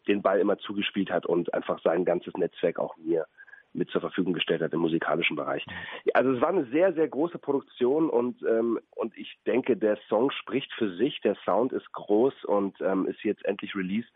den 0.08 0.22
Ball 0.22 0.40
immer 0.40 0.58
zugespielt 0.58 1.10
hat 1.10 1.26
und 1.26 1.52
einfach 1.54 1.80
sein 1.82 2.04
ganzes 2.04 2.34
Netzwerk 2.34 2.78
auch 2.78 2.96
mir 2.96 3.26
mit 3.72 3.90
zur 3.90 4.00
Verfügung 4.00 4.32
gestellt 4.32 4.62
hat 4.62 4.72
im 4.72 4.80
musikalischen 4.80 5.36
Bereich. 5.36 5.64
Mhm. 5.66 6.10
Also 6.14 6.32
es 6.32 6.40
war 6.40 6.48
eine 6.48 6.64
sehr, 6.66 6.92
sehr 6.94 7.08
große 7.08 7.38
Produktion 7.38 8.10
und, 8.10 8.42
ähm, 8.42 8.80
und 8.94 9.16
ich 9.16 9.38
denke, 9.46 9.76
der 9.76 9.98
Song 10.08 10.30
spricht 10.30 10.72
für 10.72 10.96
sich, 10.96 11.20
der 11.20 11.36
Sound 11.44 11.72
ist 11.72 11.92
groß 11.92 12.44
und 12.44 12.80
ähm, 12.80 13.06
ist 13.06 13.22
jetzt 13.22 13.44
endlich 13.44 13.74
released. 13.74 14.12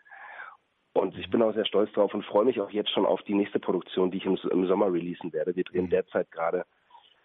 Und 0.92 1.16
ich 1.16 1.30
bin 1.30 1.42
auch 1.42 1.54
sehr 1.54 1.66
stolz 1.66 1.92
drauf 1.92 2.12
und 2.14 2.24
freue 2.24 2.44
mich 2.44 2.60
auch 2.60 2.70
jetzt 2.70 2.90
schon 2.90 3.06
auf 3.06 3.22
die 3.22 3.34
nächste 3.34 3.60
Produktion, 3.60 4.10
die 4.10 4.18
ich 4.18 4.26
im, 4.26 4.36
im 4.50 4.66
Sommer 4.66 4.92
releasen 4.92 5.32
werde. 5.32 5.54
Wir 5.54 5.64
drehen 5.64 5.84
mhm. 5.84 5.90
derzeit 5.90 6.30
gerade 6.32 6.64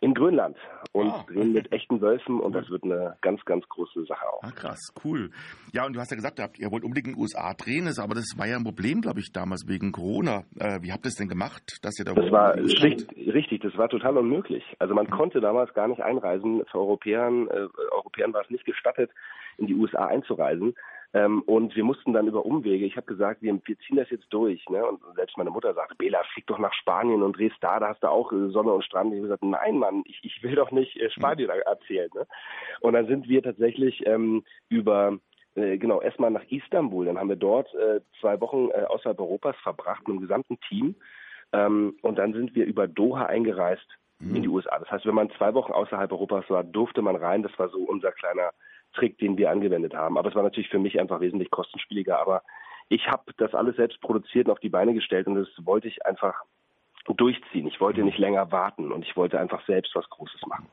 in 0.02 0.14
Grönland 0.14 0.58
und 0.92 1.10
ah, 1.10 1.26
drehen 1.28 1.54
mit 1.54 1.72
echten 1.72 2.00
Wölfen 2.02 2.40
und 2.40 2.54
das 2.54 2.70
wird 2.70 2.84
eine 2.84 3.18
ganz, 3.22 3.44
ganz 3.46 3.68
große 3.68 4.06
Sache 4.06 4.26
auch. 4.28 4.44
Ah, 4.44 4.52
krass, 4.52 4.94
cool. 5.04 5.32
Ja, 5.74 5.86
und 5.86 5.94
du 5.94 6.00
hast 6.00 6.12
ja 6.12 6.16
gesagt, 6.16 6.40
ihr 6.60 6.72
wollt 6.72 6.84
unbedingt 6.84 7.08
in 7.08 7.14
den 7.14 7.22
USA 7.22 7.54
drehen, 7.54 7.88
aber 7.98 8.14
das 8.14 8.36
war 8.38 8.46
ja 8.46 8.58
ein 8.58 8.64
Problem, 8.64 9.02
glaube 9.02 9.20
ich, 9.20 9.32
damals 9.32 9.68
wegen 9.68 9.92
Corona. 9.92 10.44
Äh, 10.60 10.82
wie 10.82 10.92
habt 10.92 11.06
ihr 11.06 11.10
es 11.10 11.16
denn 11.16 11.30
gemacht, 11.30 11.80
dass 11.82 11.98
ihr 11.98 12.06
da 12.06 12.14
Das 12.14 12.32
war 12.32 12.56
richtig, 12.56 13.08
richtig, 13.34 13.62
das 13.62 13.76
war 13.78 13.90
total 13.90 14.18
unmöglich. 14.18 14.64
Also 14.80 14.94
man 14.94 15.06
mhm. 15.06 15.12
konnte 15.12 15.42
damals 15.42 15.74
gar 15.74 15.88
nicht 15.88 16.02
einreisen. 16.02 16.64
Für 16.72 16.80
Europäern, 16.80 17.48
äh, 17.48 17.68
Europäern 17.92 18.34
war 18.34 18.42
es 18.42 18.50
nicht 18.50 18.66
gestattet, 18.66 19.10
in 19.58 19.68
die 19.68 19.74
USA 19.74 20.06
einzureisen. 20.06 20.76
Ähm, 21.16 21.44
und 21.44 21.74
wir 21.78 21.86
mussten 21.86 22.12
dann 22.12 22.28
über 22.28 22.46
Umwege, 22.46 22.86
ich 22.86 22.98
habe 22.98 23.06
gesagt, 23.06 23.42
wir, 23.42 23.58
wir, 23.64 23.80
ziehen 23.80 23.96
das 23.96 24.10
jetzt 24.10 24.28
durch. 24.32 24.68
Ne? 24.70 24.86
Und 24.86 25.00
selbst 25.16 25.38
meine 25.38 25.50
Mutter 25.50 25.74
sagte, 25.74 25.96
Bela, 25.96 26.22
flieg 26.34 26.46
doch 26.48 26.60
nach 26.60 26.74
Spanien 26.74 27.24
und 27.24 27.38
drehst 27.38 27.56
da, 27.62 27.80
da 27.80 27.88
hast 27.88 28.04
du 28.04 28.10
auch 28.10 28.34
äh, 28.34 28.50
Sonne 28.50 28.74
und 28.74 28.84
Strand. 28.84 29.14
Ich 29.14 29.20
habe 29.20 29.28
gesagt, 29.28 29.44
nein, 29.44 29.78
Mann, 29.78 30.04
ich, 30.08 30.20
ich 30.24 30.44
will 30.44 30.56
doch 30.56 30.72
nicht 30.72 30.98
äh, 30.98 31.10
Spanien 31.10 31.48
mhm. 31.48 31.62
erzählen. 31.66 32.10
Ne? 32.14 32.28
Und 32.82 32.94
dann 32.96 33.08
sind 33.08 33.30
wir 33.30 33.42
tatsächlich 33.42 34.06
ähm, 34.06 34.44
über 34.68 35.18
äh, 35.56 35.78
genau, 35.78 36.02
erstmal 36.02 36.32
nach 36.32 36.44
Istanbul. 36.50 37.06
Dann 37.06 37.18
haben 37.18 37.30
wir 37.30 37.38
dort 37.38 37.74
äh, 37.76 38.02
zwei 38.20 38.42
Wochen 38.42 38.68
äh, 38.72 38.84
außerhalb 38.84 39.18
Europas 39.18 39.56
verbracht 39.64 40.06
mit 40.06 40.18
dem 40.18 40.22
gesamten 40.22 40.60
Team. 40.68 40.96
Ähm, 41.54 41.96
und 42.02 42.18
dann 42.18 42.34
sind 42.34 42.56
wir 42.56 42.66
über 42.66 42.90
Doha 42.90 43.28
eingereist 43.28 43.88
mhm. 44.20 44.36
in 44.36 44.42
die 44.42 44.50
USA. 44.50 44.80
Das 44.80 44.92
heißt, 44.92 45.06
wenn 45.06 45.16
man 45.16 45.32
zwei 45.38 45.54
Wochen 45.54 45.72
außerhalb 45.72 46.12
Europas 46.12 46.50
war, 46.50 46.66
durfte 46.66 47.02
man 47.02 47.16
rein. 47.16 47.42
Das 47.42 47.58
war 47.58 47.70
so 47.70 47.78
unser 47.78 48.12
kleiner 48.12 48.52
Trick, 48.96 49.18
den 49.20 49.38
wir 49.38 49.52
angewendet 49.52 49.94
haben. 49.94 50.18
Aber 50.18 50.30
es 50.30 50.36
war 50.36 50.44
natürlich 50.44 50.70
für 50.70 50.80
mich 50.80 51.00
einfach 51.00 51.20
wesentlich 51.20 51.52
kostenspieliger. 51.52 52.20
Aber 52.20 52.42
ich 52.90 53.08
habe 53.08 53.32
das 53.38 53.54
alles 53.54 53.76
selbst 53.76 54.02
produziert 54.02 54.48
und 54.48 54.54
auf 54.54 54.60
die 54.60 54.70
Beine 54.70 54.94
gestellt 54.94 55.28
und 55.28 55.36
das 55.36 55.48
wollte 55.64 55.88
ich 55.88 56.06
einfach 56.06 56.44
durchziehen. 57.14 57.68
Ich 57.68 57.80
wollte 57.80 58.04
nicht 58.04 58.18
länger 58.18 58.52
warten 58.52 58.92
und 58.92 59.04
ich 59.06 59.16
wollte 59.16 59.40
einfach 59.40 59.64
selbst 59.68 59.92
was 59.94 60.10
Großes 60.10 60.42
machen. 60.48 60.68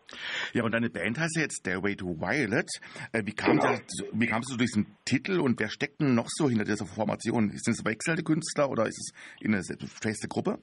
Ja, 0.54 0.64
und 0.64 0.72
deine 0.72 0.88
Band 0.88 1.18
heißt 1.18 1.36
ja 1.36 1.42
jetzt 1.42 1.58
Stairway 1.58 1.94
to 1.94 2.06
Violet. 2.18 2.68
Äh, 3.12 3.22
wie, 3.26 3.32
kam 3.32 3.58
genau. 3.58 3.72
der, 3.72 3.80
wie 4.12 4.26
kamst 4.26 4.48
du 4.50 4.54
zu 4.54 4.58
diesem 4.58 4.86
Titel 5.04 5.40
und 5.40 5.60
wer 5.60 5.68
steckt 5.68 6.00
denn 6.00 6.14
noch 6.14 6.28
so 6.28 6.48
hinter 6.48 6.64
dieser 6.64 6.86
Formation? 6.86 7.50
Sind 7.50 7.74
es 7.74 7.84
wechselnde 7.84 8.22
Künstler 8.22 8.70
oder 8.70 8.86
ist 8.86 8.98
es 8.98 9.46
eine 9.46 9.62
feste 9.62 10.28
Gruppe? 10.28 10.58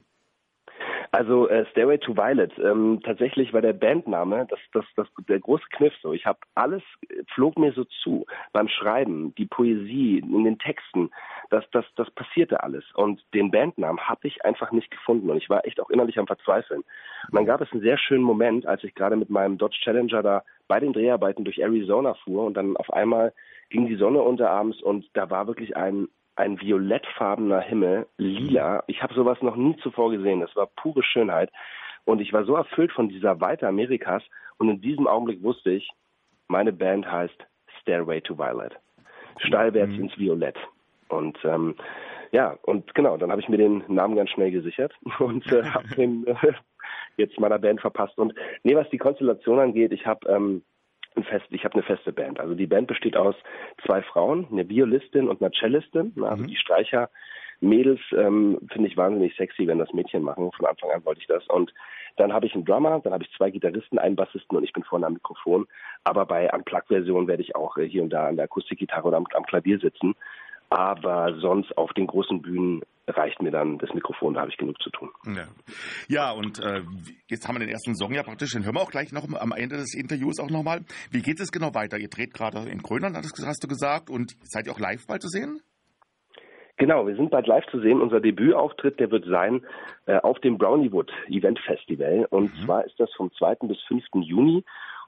Also 1.12 1.48
äh, 1.48 1.66
Stairway 1.72 1.98
to 1.98 2.16
Violet, 2.16 2.52
ähm, 2.58 3.00
tatsächlich 3.04 3.52
war 3.52 3.60
der 3.60 3.72
Bandname 3.72 4.46
das, 4.48 4.60
das, 4.72 4.84
das, 4.94 5.08
der 5.28 5.40
große 5.40 5.64
Kniff 5.70 5.92
so. 6.02 6.12
Ich 6.12 6.24
habe 6.24 6.38
alles, 6.54 6.84
flog 7.34 7.58
mir 7.58 7.72
so 7.72 7.84
zu 7.84 8.26
beim 8.52 8.68
Schreiben, 8.68 9.34
die 9.34 9.46
Poesie, 9.46 10.18
in 10.18 10.44
den 10.44 10.60
Texten, 10.60 11.10
das, 11.50 11.64
das, 11.72 11.84
das 11.96 12.08
passierte 12.12 12.62
alles. 12.62 12.84
Und 12.94 13.24
den 13.34 13.50
Bandnamen 13.50 14.00
habe 14.00 14.28
ich 14.28 14.44
einfach 14.44 14.70
nicht 14.70 14.92
gefunden 14.92 15.28
und 15.30 15.36
ich 15.36 15.50
war 15.50 15.66
echt 15.66 15.80
auch 15.80 15.90
innerlich 15.90 16.16
am 16.16 16.28
Verzweifeln. 16.28 16.82
Und 16.82 17.34
dann 17.34 17.46
gab 17.46 17.60
es 17.60 17.72
einen 17.72 17.82
sehr 17.82 17.98
schönen 17.98 18.22
Moment, 18.22 18.66
als 18.66 18.84
ich 18.84 18.94
gerade 18.94 19.16
mit 19.16 19.30
meinem 19.30 19.58
Dodge 19.58 19.80
Challenger 19.82 20.22
da 20.22 20.44
bei 20.68 20.78
den 20.78 20.92
Dreharbeiten 20.92 21.44
durch 21.44 21.58
Arizona 21.58 22.14
fuhr 22.14 22.44
und 22.44 22.54
dann 22.54 22.76
auf 22.76 22.92
einmal 22.92 23.32
ging 23.68 23.88
die 23.88 23.96
Sonne 23.96 24.22
unter 24.22 24.50
abends 24.50 24.80
und 24.80 25.06
da 25.14 25.28
war 25.28 25.48
wirklich 25.48 25.76
ein 25.76 26.06
ein 26.36 26.60
violettfarbener 26.60 27.60
Himmel, 27.60 28.06
lila. 28.16 28.82
Ich 28.86 29.02
habe 29.02 29.14
sowas 29.14 29.38
noch 29.42 29.56
nie 29.56 29.76
zuvor 29.82 30.10
gesehen. 30.10 30.40
Das 30.40 30.54
war 30.56 30.66
pure 30.66 31.02
Schönheit. 31.02 31.50
Und 32.04 32.20
ich 32.20 32.32
war 32.32 32.44
so 32.44 32.56
erfüllt 32.56 32.92
von 32.92 33.08
dieser 33.08 33.40
Weite 33.40 33.68
Amerikas. 33.68 34.22
Und 34.58 34.68
in 34.68 34.80
diesem 34.80 35.06
Augenblick 35.06 35.42
wusste 35.42 35.70
ich, 35.70 35.90
meine 36.48 36.72
Band 36.72 37.10
heißt 37.10 37.46
Stairway 37.80 38.20
to 38.20 38.36
Violet. 38.36 38.76
Steilwärts 39.38 39.92
mhm. 39.92 40.04
ins 40.04 40.18
Violett. 40.18 40.56
Und 41.08 41.38
ähm, 41.44 41.74
ja, 42.32 42.56
und 42.62 42.94
genau, 42.94 43.16
dann 43.16 43.30
habe 43.30 43.40
ich 43.40 43.48
mir 43.48 43.58
den 43.58 43.82
Namen 43.88 44.16
ganz 44.16 44.30
schnell 44.30 44.50
gesichert 44.50 44.92
und 45.18 45.50
äh, 45.52 45.64
habe 45.74 45.88
den 45.88 46.26
äh, 46.26 46.34
jetzt 47.16 47.38
meiner 47.38 47.58
Band 47.58 47.80
verpasst. 47.80 48.18
Und 48.18 48.34
nee, 48.62 48.74
was 48.74 48.88
die 48.90 48.98
Konstellation 48.98 49.58
angeht, 49.58 49.92
ich 49.92 50.06
habe 50.06 50.28
ähm, 50.28 50.62
ein 51.16 51.24
fest, 51.24 51.46
ich 51.50 51.64
habe 51.64 51.74
eine 51.74 51.82
feste 51.82 52.12
Band. 52.12 52.40
Also 52.40 52.54
die 52.54 52.66
Band 52.66 52.86
besteht 52.86 53.16
aus 53.16 53.34
zwei 53.84 54.02
Frauen, 54.02 54.46
eine 54.50 54.68
Violistin 54.68 55.28
und 55.28 55.42
einer 55.42 55.52
Cellistin. 55.52 56.12
Also 56.22 56.42
mhm. 56.42 56.46
die 56.48 56.56
Streicher 56.56 57.10
Mädels 57.60 58.00
ähm, 58.16 58.58
finde 58.72 58.88
ich 58.88 58.96
wahnsinnig 58.96 59.36
sexy, 59.36 59.66
wenn 59.66 59.78
das 59.78 59.92
Mädchen 59.92 60.22
machen. 60.22 60.50
Von 60.52 60.66
Anfang 60.66 60.90
an 60.90 61.04
wollte 61.04 61.20
ich 61.20 61.26
das. 61.26 61.46
Und 61.48 61.72
dann 62.16 62.32
habe 62.32 62.46
ich 62.46 62.54
einen 62.54 62.64
Drummer, 62.64 63.00
dann 63.00 63.12
habe 63.12 63.24
ich 63.24 63.32
zwei 63.36 63.50
Gitarristen, 63.50 63.98
einen 63.98 64.16
Bassisten 64.16 64.56
und 64.56 64.64
ich 64.64 64.72
bin 64.72 64.82
vorne 64.82 65.06
am 65.06 65.14
Mikrofon. 65.14 65.66
Aber 66.04 66.24
bei 66.26 66.50
Unplugged-Versionen 66.52 67.28
werde 67.28 67.42
ich 67.42 67.54
auch 67.54 67.76
äh, 67.76 67.86
hier 67.86 68.02
und 68.02 68.10
da 68.10 68.28
an 68.28 68.36
der 68.36 68.46
Akustikgitarre 68.46 69.08
oder 69.08 69.18
am, 69.18 69.26
am 69.34 69.44
Klavier 69.44 69.78
sitzen. 69.78 70.14
Aber 70.70 71.34
sonst 71.38 71.76
auf 71.76 71.92
den 71.92 72.06
großen 72.06 72.40
Bühnen 72.42 72.82
reicht 73.16 73.42
mir 73.42 73.50
dann 73.50 73.78
das 73.78 73.92
Mikrofon, 73.94 74.34
da 74.34 74.40
habe 74.40 74.50
ich 74.50 74.56
genug 74.56 74.80
zu 74.82 74.90
tun. 74.90 75.10
Ja, 75.26 75.48
ja 76.08 76.30
und 76.32 76.62
äh, 76.62 76.82
jetzt 77.28 77.46
haben 77.46 77.56
wir 77.56 77.60
den 77.60 77.68
ersten 77.68 77.94
Song 77.94 78.12
ja 78.12 78.22
praktisch, 78.22 78.52
den 78.52 78.64
hören 78.64 78.74
wir 78.74 78.82
auch 78.82 78.90
gleich 78.90 79.12
noch 79.12 79.24
am 79.38 79.52
Ende 79.52 79.76
des 79.76 79.94
Interviews 79.94 80.38
auch 80.40 80.50
nochmal. 80.50 80.80
Wie 81.10 81.22
geht 81.22 81.40
es 81.40 81.50
genau 81.50 81.74
weiter? 81.74 81.98
Ihr 81.98 82.08
dreht 82.08 82.34
gerade 82.34 82.68
in 82.68 82.78
Grönland, 82.78 83.16
hast 83.16 83.64
du 83.64 83.68
gesagt, 83.68 84.10
und 84.10 84.36
seid 84.44 84.66
ihr 84.66 84.72
auch 84.72 84.80
live 84.80 85.06
bald 85.06 85.22
zu 85.22 85.28
sehen? 85.28 85.60
Genau, 86.80 87.06
wir 87.06 87.14
sind 87.14 87.30
bald 87.30 87.46
live 87.46 87.66
zu 87.66 87.78
sehen. 87.80 88.00
Unser 88.00 88.20
Debütauftritt, 88.20 88.98
der 89.00 89.10
wird 89.10 89.26
sein 89.26 89.66
äh, 90.06 90.16
auf 90.16 90.38
dem 90.40 90.56
Browniewood 90.56 91.12
Event 91.28 91.58
Festival. 91.58 92.26
Und 92.30 92.54
mhm. 92.54 92.64
zwar 92.64 92.86
ist 92.86 92.98
das 92.98 93.12
vom 93.18 93.30
2. 93.32 93.56
bis 93.66 93.78
5. 93.86 94.02
Juni. 94.14 94.64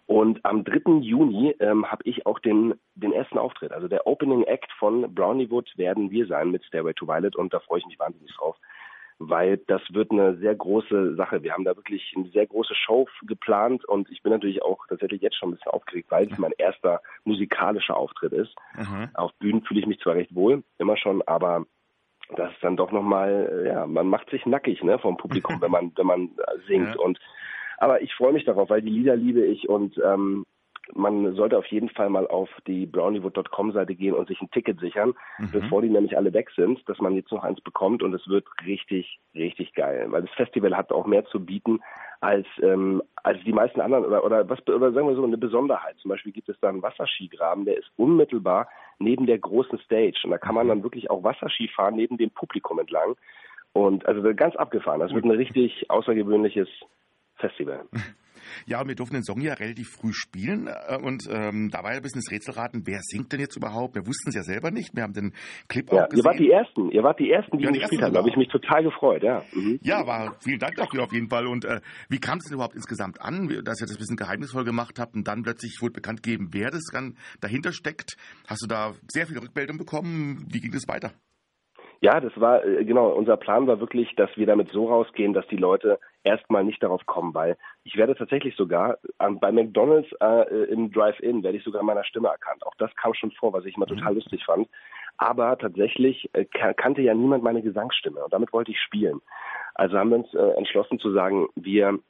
Und 0.06 0.44
am 0.44 0.64
3. 0.64 1.00
Juni 1.00 1.54
ähm, 1.60 1.90
habe 1.90 2.02
ich 2.04 2.26
auch 2.26 2.38
den, 2.40 2.74
den 2.94 3.12
ersten 3.12 3.38
Auftritt. 3.38 3.72
Also 3.72 3.88
der 3.88 4.06
Opening 4.06 4.42
Act 4.44 4.70
von 4.78 5.14
Browniewood 5.14 5.70
werden 5.76 6.10
wir 6.10 6.26
sein 6.26 6.50
mit 6.50 6.64
Stairway 6.64 6.92
to 6.94 7.06
Violet 7.06 7.36
und 7.36 7.54
da 7.54 7.60
freue 7.60 7.78
ich 7.78 7.86
mich 7.86 7.98
wahnsinnig 7.98 8.34
drauf, 8.36 8.56
weil 9.18 9.58
das 9.68 9.80
wird 9.92 10.10
eine 10.10 10.36
sehr 10.38 10.54
große 10.54 11.14
Sache. 11.14 11.42
Wir 11.42 11.52
haben 11.52 11.64
da 11.64 11.76
wirklich 11.76 12.12
eine 12.16 12.28
sehr 12.30 12.46
große 12.46 12.74
Show 12.74 13.06
geplant 13.22 13.84
und 13.84 14.10
ich 14.10 14.22
bin 14.22 14.32
natürlich 14.32 14.62
auch 14.62 14.86
tatsächlich 14.88 15.22
jetzt 15.22 15.36
schon 15.36 15.50
ein 15.50 15.54
bisschen 15.54 15.72
aufgeregt, 15.72 16.10
weil 16.10 16.30
es 16.30 16.38
mein 16.38 16.52
erster 16.58 17.00
musikalischer 17.24 17.96
Auftritt 17.96 18.32
ist. 18.32 18.54
Mhm. 18.76 19.08
Auf 19.14 19.32
Bühnen 19.34 19.62
fühle 19.62 19.80
ich 19.80 19.86
mich 19.86 20.00
zwar 20.00 20.16
recht 20.16 20.34
wohl, 20.34 20.64
immer 20.78 20.96
schon, 20.96 21.22
aber 21.22 21.64
das 22.36 22.52
ist 22.52 22.62
dann 22.62 22.76
doch 22.76 22.90
nochmal, 22.90 23.64
ja, 23.66 23.86
man 23.86 24.08
macht 24.08 24.30
sich 24.30 24.46
nackig 24.46 24.82
ne, 24.82 24.98
vom 24.98 25.16
Publikum, 25.16 25.60
wenn 25.60 25.70
man, 25.70 25.92
wenn 25.96 26.06
man 26.06 26.30
singt. 26.66 26.94
Ja. 26.94 27.00
Und 27.00 27.18
aber 27.82 28.00
ich 28.00 28.14
freue 28.14 28.32
mich 28.32 28.44
darauf, 28.44 28.70
weil 28.70 28.80
die 28.80 28.90
Lieder 28.90 29.16
liebe 29.16 29.44
ich 29.44 29.68
und 29.68 29.98
ähm, 29.98 30.46
man 30.94 31.34
sollte 31.34 31.58
auf 31.58 31.66
jeden 31.66 31.88
Fall 31.88 32.10
mal 32.10 32.28
auf 32.28 32.48
die 32.68 32.86
browniewood.com 32.86 33.72
Seite 33.72 33.96
gehen 33.96 34.14
und 34.14 34.28
sich 34.28 34.40
ein 34.40 34.52
Ticket 34.52 34.78
sichern, 34.78 35.14
mhm. 35.38 35.50
bevor 35.50 35.82
die 35.82 35.88
nämlich 35.88 36.16
alle 36.16 36.32
weg 36.32 36.50
sind, 36.54 36.88
dass 36.88 37.00
man 37.00 37.16
jetzt 37.16 37.32
noch 37.32 37.42
eins 37.42 37.60
bekommt 37.60 38.04
und 38.04 38.14
es 38.14 38.28
wird 38.28 38.44
richtig, 38.64 39.18
richtig 39.34 39.74
geil. 39.74 40.06
Weil 40.10 40.22
das 40.22 40.30
Festival 40.34 40.76
hat 40.76 40.92
auch 40.92 41.06
mehr 41.06 41.24
zu 41.24 41.44
bieten 41.44 41.80
als, 42.20 42.46
ähm, 42.62 43.02
als 43.24 43.42
die 43.44 43.52
meisten 43.52 43.80
anderen 43.80 44.04
oder, 44.04 44.24
oder 44.24 44.48
was 44.48 44.60
oder 44.68 44.92
sagen 44.92 45.08
wir 45.08 45.16
so 45.16 45.24
eine 45.24 45.38
Besonderheit. 45.38 45.96
Zum 45.98 46.10
Beispiel 46.10 46.30
gibt 46.30 46.48
es 46.48 46.60
da 46.60 46.68
einen 46.68 46.82
Wasserskigraben, 46.82 47.64
der 47.64 47.78
ist 47.78 47.90
unmittelbar 47.96 48.68
neben 49.00 49.26
der 49.26 49.40
großen 49.40 49.80
Stage 49.80 50.20
und 50.22 50.30
da 50.30 50.38
kann 50.38 50.54
man 50.54 50.66
mhm. 50.66 50.70
dann 50.70 50.82
wirklich 50.84 51.10
auch 51.10 51.24
Wasserski 51.24 51.66
fahren 51.66 51.96
neben 51.96 52.16
dem 52.16 52.30
Publikum 52.30 52.78
entlang. 52.78 53.16
Und 53.72 54.06
also 54.06 54.22
ganz 54.34 54.54
abgefahren. 54.54 55.00
Das 55.00 55.12
wird 55.12 55.24
ein 55.24 55.30
richtig 55.32 55.90
außergewöhnliches 55.90 56.68
Festival. 57.42 57.84
Ja, 58.66 58.86
wir 58.86 58.94
durften 58.94 59.14
den 59.14 59.24
Song 59.24 59.40
ja 59.40 59.54
relativ 59.54 59.88
früh 59.90 60.12
spielen 60.12 60.66
äh, 60.66 60.96
und 60.96 61.28
ähm, 61.30 61.70
da 61.70 61.82
war 61.82 61.92
ja 61.92 61.96
ein 61.96 62.02
bisschen 62.02 62.20
das 62.24 62.32
Rätselraten, 62.32 62.82
wer 62.86 63.00
singt 63.02 63.32
denn 63.32 63.40
jetzt 63.40 63.56
überhaupt? 63.56 63.94
Wir 63.94 64.06
wussten 64.06 64.28
es 64.28 64.34
ja 64.34 64.42
selber 64.42 64.70
nicht. 64.70 64.94
Wir 64.94 65.02
haben 65.02 65.12
den 65.12 65.32
Clip 65.68 65.90
ja, 65.90 66.04
auch 66.04 66.08
gesehen. 66.08 66.22
Ihr 66.22 66.24
wart 66.24 66.38
die 66.38 66.50
Ersten, 66.50 66.90
ihr 66.90 67.02
wart 67.02 67.20
die 67.20 67.30
Ersten, 67.30 67.58
die 67.58 67.64
ja, 67.64 67.70
ihn 67.70 67.78
gespielt 67.78 68.02
haben. 68.02 68.12
Da 68.12 68.18
habe 68.20 68.28
ich 68.28 68.36
mich 68.36 68.48
total 68.48 68.82
gefreut, 68.82 69.22
ja. 69.22 69.42
Mhm. 69.52 69.78
Ja, 69.82 70.06
war 70.06 70.36
vielen 70.40 70.58
Dank 70.58 70.74
dafür 70.76 71.04
auf 71.04 71.12
jeden 71.12 71.28
Fall. 71.28 71.46
Und 71.46 71.64
äh, 71.64 71.80
wie 72.08 72.18
kam 72.18 72.38
es 72.38 72.44
denn 72.44 72.54
überhaupt 72.54 72.74
insgesamt 72.74 73.20
an, 73.20 73.48
dass 73.64 73.80
ihr 73.80 73.86
das 73.86 73.96
ein 73.96 73.98
bisschen 73.98 74.16
geheimnisvoll 74.16 74.64
gemacht 74.64 74.98
habt 74.98 75.14
und 75.14 75.26
dann 75.26 75.42
plötzlich 75.42 75.78
wurde 75.80 75.92
bekannt 75.92 76.22
gegeben, 76.22 76.48
wer 76.52 76.70
das 76.70 76.82
dann 76.92 77.16
dahinter 77.40 77.72
steckt? 77.72 78.16
Hast 78.46 78.62
du 78.62 78.66
da 78.66 78.92
sehr 79.08 79.26
viel 79.26 79.38
Rückmeldung 79.38 79.78
bekommen? 79.78 80.46
Wie 80.50 80.60
ging 80.60 80.72
das 80.72 80.88
weiter? 80.88 81.12
Ja, 82.02 82.18
das 82.18 82.32
war, 82.34 82.64
äh, 82.64 82.84
genau, 82.84 83.10
unser 83.10 83.36
Plan 83.36 83.68
war 83.68 83.78
wirklich, 83.78 84.12
dass 84.16 84.28
wir 84.36 84.44
damit 84.44 84.68
so 84.72 84.88
rausgehen, 84.88 85.34
dass 85.34 85.46
die 85.46 85.56
Leute 85.56 86.00
erstmal 86.24 86.64
nicht 86.64 86.82
darauf 86.82 87.06
kommen, 87.06 87.32
weil 87.32 87.56
ich 87.84 87.96
werde 87.96 88.16
tatsächlich 88.16 88.56
sogar 88.56 88.98
ähm, 89.20 89.38
bei 89.38 89.52
McDonalds 89.52 90.08
äh, 90.20 90.64
im 90.64 90.90
Drive-In 90.90 91.44
werde 91.44 91.58
ich 91.58 91.64
sogar 91.64 91.84
meiner 91.84 92.02
Stimme 92.02 92.26
erkannt. 92.26 92.66
Auch 92.66 92.74
das 92.76 92.92
kam 92.96 93.14
schon 93.14 93.30
vor, 93.30 93.52
was 93.52 93.64
ich 93.66 93.76
immer 93.76 93.86
total 93.86 94.10
mhm. 94.10 94.16
lustig 94.16 94.44
fand. 94.44 94.68
Aber 95.16 95.56
tatsächlich 95.56 96.28
äh, 96.32 96.44
kannte 96.44 97.02
ja 97.02 97.14
niemand 97.14 97.44
meine 97.44 97.62
Gesangsstimme 97.62 98.24
und 98.24 98.32
damit 98.32 98.52
wollte 98.52 98.72
ich 98.72 98.80
spielen. 98.80 99.20
Also 99.74 99.96
haben 99.96 100.10
wir 100.10 100.16
uns 100.16 100.34
äh, 100.34 100.56
entschlossen 100.56 100.98
zu 100.98 101.12
sagen, 101.12 101.46
wir 101.54 102.00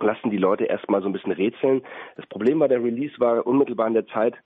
lassen 0.00 0.30
die 0.30 0.38
Leute 0.38 0.64
erstmal 0.64 1.02
so 1.02 1.06
ein 1.06 1.12
bisschen 1.12 1.32
rätseln. 1.32 1.82
Das 2.16 2.26
Problem 2.28 2.60
war, 2.60 2.68
der 2.68 2.82
Release 2.82 3.20
war 3.20 3.46
unmittelbar 3.46 3.88
in 3.88 3.94
der 3.94 4.06
Zeit, 4.06 4.36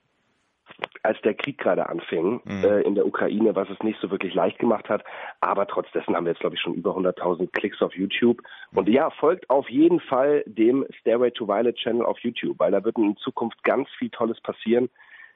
als 1.03 1.21
der 1.23 1.35
Krieg 1.35 1.59
gerade 1.59 1.89
anfing 1.89 2.41
mhm. 2.45 2.65
äh, 2.65 2.81
in 2.83 2.95
der 2.95 3.07
Ukraine, 3.07 3.55
was 3.55 3.69
es 3.71 3.79
nicht 3.83 3.99
so 4.01 4.11
wirklich 4.11 4.35
leicht 4.35 4.59
gemacht 4.59 4.89
hat. 4.89 5.05
Aber 5.41 5.67
trotz 5.67 5.91
dessen 5.93 6.15
haben 6.15 6.25
wir 6.25 6.33
jetzt, 6.33 6.41
glaube 6.41 6.57
ich, 6.57 6.61
schon 6.61 6.75
über 6.75 6.97
100.000 6.97 7.51
Klicks 7.53 7.83
auf 7.83 7.95
YouTube. 7.97 8.43
Und 8.73 8.89
ja, 8.89 9.11
folgt 9.11 9.51
auf 9.51 9.69
jeden 9.69 10.01
Fall 10.01 10.45
dem 10.47 10.87
Stairway 11.01 11.31
to 11.31 11.49
Violet 11.49 11.77
Channel 11.77 12.05
auf 12.05 12.19
YouTube, 12.21 12.59
weil 12.59 12.71
da 12.71 12.85
wird 12.85 12.97
in 12.97 13.17
Zukunft 13.17 13.63
ganz 13.65 13.89
viel 13.99 14.11
Tolles 14.11 14.41
passieren. 14.41 14.89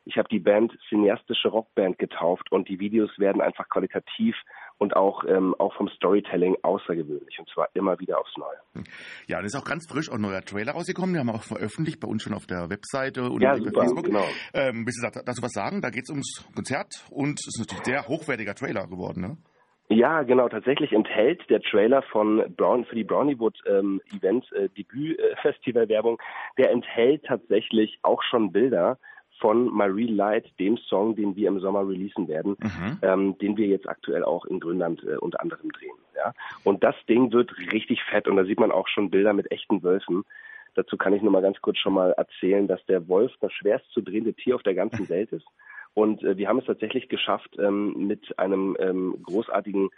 Ich 0.08 0.16
habe 0.18 0.28
die 0.28 0.38
Band 0.38 0.72
cineastische 0.88 1.48
Rockband 1.48 1.98
getauft 1.98 2.52
und 2.52 2.68
die 2.68 2.78
Videos 2.78 3.10
werden 3.18 3.42
einfach 3.42 3.68
qualitativ 3.68 4.36
und 4.78 4.94
auch, 4.94 5.24
ähm, 5.24 5.54
auch 5.58 5.74
vom 5.74 5.88
Storytelling 5.88 6.56
außergewöhnlich 6.62 7.38
und 7.40 7.48
zwar 7.50 7.68
immer 7.74 7.98
wieder 7.98 8.20
aufs 8.20 8.36
Neue. 8.36 8.84
Ja, 9.26 9.38
und 9.38 9.44
ist 9.44 9.56
auch 9.56 9.64
ganz 9.64 9.90
frisch 9.90 10.08
auch 10.08 10.14
ein 10.14 10.20
neuer 10.20 10.42
Trailer 10.42 10.72
rausgekommen. 10.72 11.14
Wir 11.14 11.20
haben 11.20 11.30
auch 11.30 11.42
veröffentlicht 11.42 11.98
bei 11.98 12.06
uns 12.06 12.22
schon 12.22 12.34
auf 12.34 12.46
der 12.46 12.70
Webseite 12.70 13.24
und 13.24 13.42
ja, 13.42 13.56
super, 13.56 13.80
Facebook. 13.80 14.04
Genau. 14.04 14.24
Ähm, 14.54 14.86
willst 14.86 15.02
du 15.02 15.22
dazu 15.24 15.42
was 15.42 15.52
sagen? 15.52 15.82
Da 15.82 15.90
geht 15.90 16.04
es 16.04 16.10
ums 16.10 16.48
Konzert 16.54 17.04
und 17.10 17.40
es 17.40 17.58
ist 17.58 17.58
natürlich 17.58 17.84
sehr 17.84 18.06
hochwertiger 18.06 18.54
Trailer 18.54 18.86
geworden, 18.86 19.20
ne? 19.22 19.36
Ja, 19.88 20.22
genau. 20.22 20.48
Tatsächlich 20.48 20.92
enthält 20.92 21.48
der 21.48 21.60
Trailer 21.60 22.02
von 22.02 22.44
Brown 22.56 22.84
für 22.86 22.96
die 22.96 23.04
Browniewood 23.04 23.56
ähm, 23.66 24.00
Events 24.12 24.50
äh, 24.52 24.68
Debüt 24.70 25.18
äh, 25.18 25.36
Festival 25.42 25.88
Werbung, 25.88 26.18
der 26.58 26.70
enthält 26.70 27.24
tatsächlich 27.24 27.98
auch 28.02 28.22
schon 28.24 28.50
Bilder 28.50 28.98
von 29.38 29.66
Marie 29.72 30.06
Light, 30.06 30.46
dem 30.58 30.76
Song, 30.78 31.14
den 31.16 31.36
wir 31.36 31.48
im 31.48 31.60
Sommer 31.60 31.86
releasen 31.86 32.28
werden, 32.28 32.56
mhm. 32.58 32.98
ähm, 33.02 33.38
den 33.38 33.56
wir 33.56 33.66
jetzt 33.66 33.88
aktuell 33.88 34.24
auch 34.24 34.44
in 34.44 34.60
Grönland 34.60 35.02
äh, 35.04 35.16
unter 35.16 35.40
anderem 35.40 35.70
drehen. 35.72 35.96
Ja? 36.14 36.32
Und 36.64 36.82
das 36.82 36.94
Ding 37.08 37.32
wird 37.32 37.56
richtig 37.72 38.02
fett 38.04 38.28
und 38.28 38.36
da 38.36 38.44
sieht 38.44 38.60
man 38.60 38.72
auch 38.72 38.88
schon 38.88 39.10
Bilder 39.10 39.32
mit 39.32 39.50
echten 39.50 39.82
Wölfen. 39.82 40.24
Dazu 40.74 40.96
kann 40.96 41.12
ich 41.12 41.22
nur 41.22 41.32
mal 41.32 41.42
ganz 41.42 41.60
kurz 41.60 41.78
schon 41.78 41.94
mal 41.94 42.12
erzählen, 42.12 42.68
dass 42.68 42.84
der 42.86 43.08
Wolf 43.08 43.32
das 43.40 43.52
schwerst 43.52 43.90
zu 43.92 44.02
drehende 44.02 44.34
Tier 44.34 44.54
auf 44.54 44.62
der 44.62 44.74
ganzen 44.74 45.08
Welt 45.08 45.32
ist. 45.32 45.46
Und 45.94 46.22
äh, 46.22 46.36
wir 46.36 46.48
haben 46.48 46.58
es 46.58 46.66
tatsächlich 46.66 47.08
geschafft, 47.08 47.56
ähm, 47.58 48.06
mit 48.06 48.38
einem 48.38 48.76
ähm, 48.78 49.16
großartigen 49.22 49.90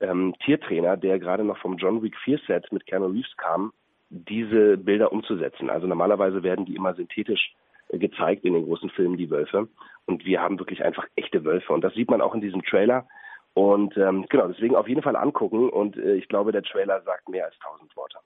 ähm, 0.00 0.34
Tiertrainer, 0.44 0.96
der 0.96 1.18
gerade 1.18 1.44
noch 1.44 1.58
vom 1.58 1.76
John 1.76 2.02
Wick 2.02 2.16
4 2.24 2.40
Set 2.46 2.72
mit 2.72 2.86
Keanu 2.86 3.06
Reeves 3.06 3.36
kam, 3.36 3.72
diese 4.10 4.76
Bilder 4.76 5.12
umzusetzen. 5.12 5.70
Also 5.70 5.86
normalerweise 5.86 6.42
werden 6.42 6.64
die 6.64 6.74
immer 6.74 6.94
synthetisch 6.94 7.52
gezeigt 7.90 8.44
in 8.44 8.54
den 8.54 8.64
großen 8.64 8.90
Filmen, 8.90 9.16
die 9.16 9.30
Wölfe. 9.30 9.68
Und 10.06 10.24
wir 10.24 10.40
haben 10.40 10.58
wirklich 10.58 10.84
einfach 10.84 11.06
echte 11.16 11.44
Wölfe. 11.44 11.72
Und 11.72 11.82
das 11.82 11.94
sieht 11.94 12.10
man 12.10 12.20
auch 12.20 12.34
in 12.34 12.40
diesem 12.40 12.62
Trailer. 12.62 13.06
Und 13.54 13.96
ähm, 13.96 14.26
genau, 14.28 14.48
deswegen 14.48 14.76
auf 14.76 14.88
jeden 14.88 15.02
Fall 15.02 15.16
angucken. 15.16 15.68
Und 15.68 15.96
äh, 15.96 16.14
ich 16.14 16.28
glaube, 16.28 16.52
der 16.52 16.62
Trailer 16.62 17.02
sagt 17.02 17.28
mehr 17.28 17.44
als 17.46 17.58
tausend 17.58 17.94
Worte. 17.96 18.18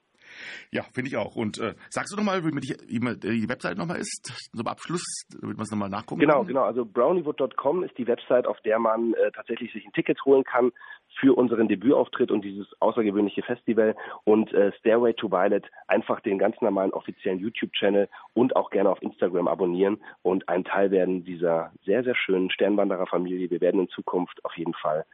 Ja, 0.70 0.82
finde 0.92 1.08
ich 1.08 1.16
auch. 1.16 1.36
Und 1.36 1.58
äh, 1.58 1.74
sagst 1.90 2.12
du 2.12 2.16
nochmal, 2.16 2.44
wie, 2.44 2.50
die, 2.60 2.76
wie 2.88 3.40
die 3.40 3.48
Website 3.48 3.76
nochmal 3.76 3.98
ist, 3.98 4.50
zum 4.54 4.66
Abschluss, 4.66 5.02
damit 5.40 5.56
man 5.56 5.64
es 5.64 5.70
nochmal 5.70 5.88
nachgucken 5.88 6.20
genau, 6.20 6.38
kann? 6.38 6.46
Genau, 6.48 6.60
genau. 6.60 6.66
Also 6.66 6.84
browniewood.com 6.84 7.84
ist 7.84 7.96
die 7.98 8.06
Website, 8.06 8.46
auf 8.46 8.60
der 8.60 8.78
man 8.78 9.14
äh, 9.14 9.30
tatsächlich 9.32 9.72
sich 9.72 9.84
ein 9.84 9.92
Ticket 9.92 10.22
holen 10.24 10.44
kann 10.44 10.72
für 11.18 11.36
unseren 11.36 11.68
Debütauftritt 11.68 12.30
und 12.30 12.44
dieses 12.44 12.66
außergewöhnliche 12.80 13.42
Festival 13.42 13.94
und 14.24 14.52
äh, 14.52 14.72
Stairway 14.78 15.14
to 15.14 15.30
Violet 15.30 15.64
einfach 15.86 16.20
den 16.20 16.38
ganz 16.38 16.60
normalen 16.60 16.92
offiziellen 16.92 17.38
YouTube-Channel 17.38 18.08
und 18.34 18.56
auch 18.56 18.70
gerne 18.70 18.90
auf 18.90 19.02
Instagram 19.02 19.48
abonnieren 19.48 20.00
und 20.22 20.48
ein 20.48 20.64
Teil 20.64 20.90
werden 20.90 21.24
dieser 21.24 21.72
sehr, 21.84 22.02
sehr 22.04 22.14
schönen 22.14 22.50
Sternwanderer-Familie. 22.50 23.50
Wir 23.50 23.60
werden 23.60 23.80
in 23.80 23.88
Zukunft 23.88 24.44
auf 24.44 24.56
jeden 24.56 24.74
Fall 24.74 25.04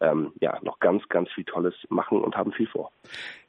ähm, 0.00 0.32
ja, 0.40 0.58
noch 0.62 0.80
ganz, 0.80 1.08
ganz 1.08 1.30
viel 1.30 1.44
Tolles 1.44 1.74
machen 1.88 2.20
und 2.20 2.36
haben 2.36 2.52
viel 2.52 2.66
vor. 2.66 2.90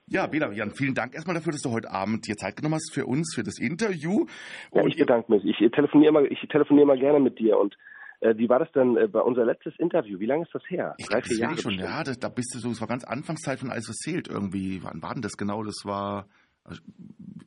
Ja, 0.07 0.27
Bela, 0.27 0.51
Jan, 0.51 0.71
vielen 0.71 0.93
Dank 0.93 1.15
erstmal 1.15 1.35
dafür, 1.35 1.53
dass 1.53 1.61
du 1.61 1.71
heute 1.71 1.89
Abend 1.89 2.27
dir 2.27 2.35
Zeit 2.35 2.57
genommen 2.57 2.75
hast 2.75 2.93
für 2.93 3.05
uns, 3.05 3.33
für 3.33 3.43
das 3.43 3.57
Interview. 3.57 4.25
Ja, 4.73 4.85
ich 4.85 4.97
bedanke 4.97 5.31
mich. 5.31 5.45
Ich 5.45 5.71
telefoniere 5.71 6.09
immer, 6.09 6.23
ich 6.23 6.39
telefoniere 6.49 6.83
immer 6.83 6.97
gerne 6.97 7.19
mit 7.19 7.39
dir 7.39 7.57
und 7.57 7.77
wie 8.35 8.49
war 8.49 8.59
das 8.59 8.71
denn 8.71 8.97
äh, 8.97 9.07
bei 9.07 9.21
unser 9.21 9.45
letztes 9.45 9.77
Interview? 9.77 10.19
Wie 10.19 10.25
lange 10.25 10.43
ist 10.43 10.53
das 10.53 10.63
her? 10.67 10.95
Ich 10.97 11.07
Drei, 11.07 11.21
vier 11.21 11.37
Jahre 11.37 11.57
schon, 11.57 11.75
bestimmt. 11.75 11.89
ja. 11.89 12.03
Das, 12.03 12.19
da 12.19 12.29
bist 12.29 12.53
du 12.55 12.59
so, 12.59 12.69
es 12.69 12.81
war 12.81 12.87
ganz 12.87 13.03
Anfangszeit 13.03 13.59
von 13.59 13.69
alles 13.69 13.87
erzählt 13.87 14.27
irgendwie. 14.27 14.81
Wann 14.83 15.01
war 15.01 15.13
denn 15.13 15.21
das 15.21 15.37
genau? 15.37 15.63
Das 15.63 15.83
war 15.85 16.27
also, 16.63 16.81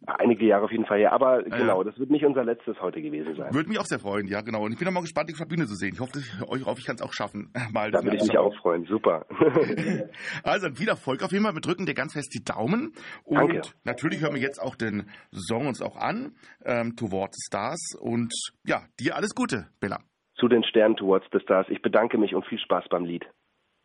Einige 0.09 0.47
Jahre 0.47 0.67
auf 0.67 0.71
jeden 0.71 0.87
Fall, 0.87 1.01
ja. 1.01 1.11
Aber 1.11 1.47
ja, 1.49 1.57
genau, 1.57 1.83
das 1.83 1.99
wird 1.99 2.11
nicht 2.11 2.25
unser 2.25 2.45
letztes 2.45 2.81
heute 2.81 3.03
gewesen 3.03 3.35
sein. 3.35 3.53
Würde 3.53 3.69
mich 3.69 3.81
auch 3.81 3.87
sehr 3.87 3.99
freuen, 3.99 4.29
ja, 4.29 4.41
genau. 4.41 4.65
Und 4.65 4.73
ich 4.73 4.79
bin 4.79 4.87
auch 4.87 4.93
mal 4.93 5.01
gespannt, 5.01 5.29
der 5.29 5.45
Bühne 5.47 5.67
zu 5.67 5.75
sehen. 5.75 5.95
Ich 5.95 6.01
hoffe, 6.01 6.13
ich, 6.21 6.65
hoffe, 6.65 6.79
ich 6.79 6.87
kann 6.87 6.95
es 6.95 7.03
auch 7.03 7.13
schaffen. 7.13 7.51
Mal 7.73 7.91
da 7.91 8.05
würde 8.05 8.17
ich 8.17 8.23
mich 8.23 8.39
auch 8.39 8.55
freuen. 8.59 8.85
Super. 8.85 9.27
also, 10.45 10.69
viel 10.75 10.89
Erfolg 10.89 11.25
auf 11.25 11.33
jeden 11.33 11.45
Fall. 11.45 11.55
Wir 11.55 11.61
drücken 11.61 11.87
dir 11.87 11.95
ganz 11.95 12.13
fest 12.13 12.33
die 12.35 12.45
Daumen. 12.45 12.93
Und 13.25 13.37
Danke. 13.37 13.63
natürlich 13.85 14.21
hören 14.21 14.35
wir 14.35 14.43
jetzt 14.43 14.63
auch 14.63 14.77
den 14.77 15.09
Song 15.33 15.67
uns 15.67 15.83
auch 15.83 15.97
an, 15.97 16.37
ähm, 16.65 16.95
Towards 16.95 17.37
the 17.37 17.47
Stars. 17.49 17.97
Und 17.99 18.33
ja, 18.65 18.83
dir 19.01 19.17
alles 19.17 19.35
Gute, 19.35 19.67
Bella. 19.81 19.99
Zu 20.39 20.49
den 20.49 20.65
Sternen 20.65 20.97
Towards 20.97 21.27
the 21.33 21.41
Stars. 21.41 21.67
Ich 21.69 21.83
bedanke 21.83 22.19
mich 22.19 22.35
und 22.35 22.47
viel 22.47 22.59
Spaß 22.59 22.89
beim 22.89 23.05
Lied. 23.05 23.27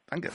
Danke. 0.07 0.29